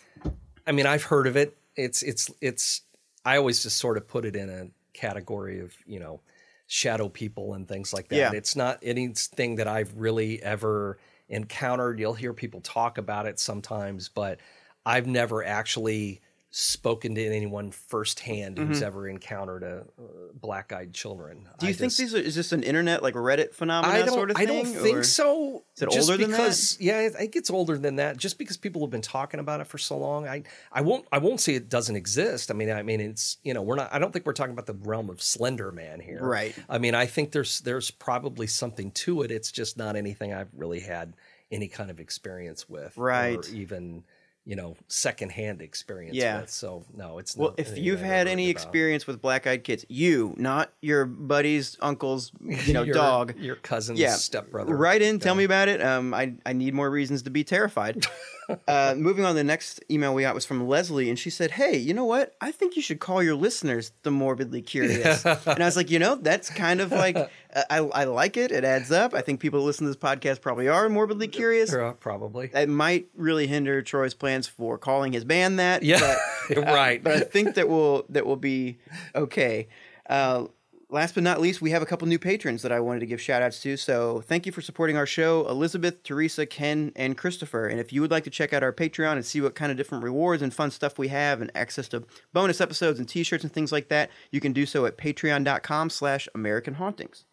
[0.66, 1.58] I mean, I've heard of it.
[1.76, 2.82] It's it's it's.
[3.26, 6.22] I always just sort of put it in a category of you know,
[6.68, 8.16] shadow people and things like that.
[8.16, 8.32] Yeah.
[8.34, 10.98] It's not anything that I've really ever
[11.30, 12.00] encountered.
[12.00, 14.40] You'll hear people talk about it sometimes, but
[14.86, 16.22] I've never actually
[16.60, 20.04] spoken to anyone firsthand who's ever encountered a uh,
[20.34, 21.38] black-eyed children.
[21.38, 21.58] Mm-hmm.
[21.60, 24.00] Do you I think just- these are, is this an internet like Reddit phenomenon I
[24.04, 24.14] don't.
[24.16, 25.64] sort of I don't think so.
[25.76, 26.38] Is it just older than that?
[26.38, 28.18] because, Yeah, I think it's older than that.
[28.18, 31.06] Just because people have been talking about it for so long, I, I won't.
[31.12, 32.50] I won't say it doesn't exist.
[32.50, 33.94] I mean, I mean, it's you know, we're not.
[33.94, 36.56] I don't think we're talking about the realm of Slender Man here, Right.
[36.68, 39.30] I mean, I think there's there's probably something to it.
[39.30, 41.14] It's just not anything I've really had
[41.52, 43.38] any kind of experience with, Right.
[43.38, 44.04] Or even
[44.48, 46.16] you know, secondhand experience.
[46.16, 46.40] Yeah.
[46.42, 46.50] With.
[46.50, 48.52] So no, it's Well, not if you've had any about.
[48.52, 53.36] experience with black-eyed kids, you, not your buddy's uncle's, you know, Your- dog.
[53.38, 55.82] your cousin's Yeah, stepbrother, Write in, tell me about it.
[55.84, 58.06] Um, I I need more reasons to be terrified.
[58.68, 61.78] uh, moving on, the next email we got was from Leslie, and she said, "Hey,
[61.78, 62.36] you know what?
[62.42, 66.00] I think you should call your listeners the morbidly curious." and I was like, you
[66.00, 67.16] know, that's kind of like
[67.56, 68.52] uh, I I like it.
[68.52, 69.14] It adds up.
[69.14, 71.72] I think people who listen to this podcast probably are morbidly curious.
[72.00, 72.50] Probably.
[72.54, 75.84] It might really hinder Troy's plans for calling his band that.
[75.84, 76.18] Yeah,
[76.48, 77.04] but, uh, right.
[77.04, 78.80] but I think that will that will be
[79.16, 79.68] okay.
[80.10, 80.46] Uh,
[80.90, 83.22] last but not least, we have a couple new patrons that I wanted to give
[83.22, 83.78] shout outs to.
[83.78, 87.68] So thank you for supporting our show, Elizabeth, Teresa, Ken, and Christopher.
[87.68, 89.78] And if you would like to check out our Patreon and see what kind of
[89.78, 93.52] different rewards and fun stuff we have and access to bonus episodes and t-shirts and
[93.52, 97.26] things like that, you can do so at patreon.com slash American Hauntings.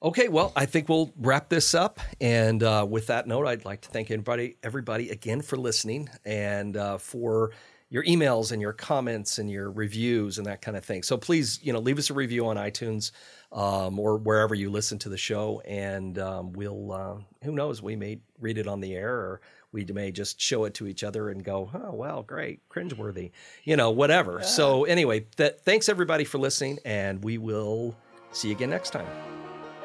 [0.00, 1.98] Okay, well, I think we'll wrap this up.
[2.20, 6.76] And uh, with that note, I'd like to thank everybody, everybody again for listening and
[6.76, 7.50] uh, for
[7.90, 11.02] your emails and your comments and your reviews and that kind of thing.
[11.02, 13.12] So please, you know, leave us a review on iTunes
[13.50, 17.96] um, or wherever you listen to the show, and um, we'll uh, who knows we
[17.96, 19.40] may read it on the air or
[19.72, 23.30] we may just show it to each other and go, oh well, great, cringeworthy,
[23.64, 24.42] you know, whatever.
[24.42, 27.96] So anyway, th- thanks everybody for listening, and we will
[28.32, 29.06] see you again next time.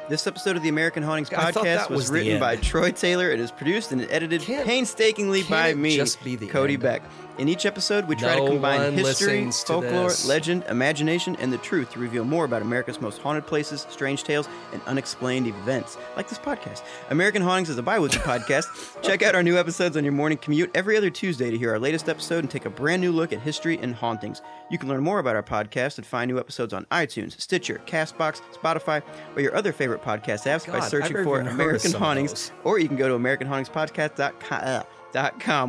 [0.06, 3.30] This episode of the American Hauntings podcast was, was written by Troy Taylor.
[3.30, 6.82] It is produced and edited Can't- painstakingly can't by me, just be the Cody end?
[6.82, 7.02] Beck.
[7.36, 11.90] In each episode, we try No to combine history, folklore, legend, imagination, and the truth
[11.90, 16.38] to reveal more about America's most haunted places, strange tales, and unexplained events, like this
[16.38, 16.82] podcast.
[17.10, 18.66] American Hauntings is a bi-weekly podcast.
[19.02, 21.78] Check out our new episodes on your morning commute every other Tuesday to hear our
[21.80, 24.40] latest episode and take a brand new look at history and hauntings.
[24.70, 28.42] You can learn more about our podcast and find new episodes on iTunes, Stitcher, Castbox,
[28.52, 29.02] Spotify,
[29.34, 32.78] or your other favorite podcast apps by searching for even heard of American Hauntings or
[32.78, 34.82] you can go to AmericanHauntingsPodcast.com, uh,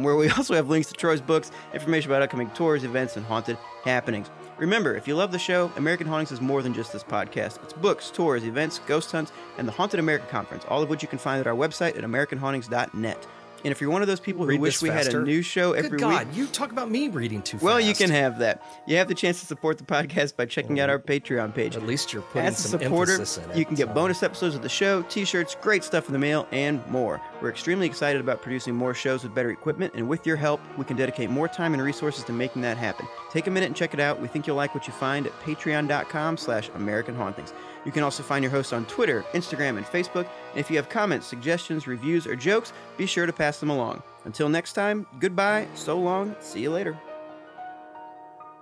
[0.04, 3.58] where we also have links to Troy's books, information about upcoming tours, events, and haunted
[3.84, 4.30] happenings.
[4.58, 7.62] Remember, if you love the show, American Hauntings is more than just this podcast.
[7.64, 11.08] It's books, tours, events, ghost hunts, and the Haunted America Conference, all of which you
[11.08, 13.28] can find at our website at AmericanHauntings.net.
[13.66, 15.90] And if you're one of those people who wish we had a new show every
[15.90, 17.64] Good God, week, you talk about me reading too fast.
[17.64, 18.62] well, you can have that.
[18.86, 20.92] You have the chance to support the podcast by checking out mm.
[20.92, 21.76] our Patreon page.
[21.76, 23.58] At least you're putting As a some supporter, emphasis in it.
[23.58, 23.94] you can get so.
[23.96, 27.20] bonus episodes of the show, t-shirts, great stuff in the mail, and more.
[27.42, 30.86] We're extremely excited about producing more shows with better equipment, and with your help, we
[30.86, 33.08] can dedicate more time and resources to making that happen.
[33.32, 34.22] Take a minute and check it out.
[34.22, 37.52] We think you'll like what you find at patreon.com slash American Hauntings.
[37.86, 40.28] You can also find your host on Twitter, Instagram, and Facebook.
[40.52, 44.02] And if you have comments, suggestions, reviews, or jokes, be sure to pass them along.
[44.26, 46.98] Until next time, goodbye, so long, see you later.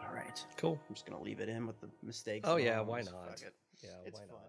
[0.05, 0.45] All right.
[0.57, 0.77] Cool.
[0.89, 2.47] I'm just going to leave it in with the mistakes.
[2.47, 3.29] Oh yeah, why not?
[3.29, 3.53] Fuck it.
[3.81, 4.31] Yeah, It's why not?
[4.31, 4.39] fun.
[4.39, 4.42] It is just.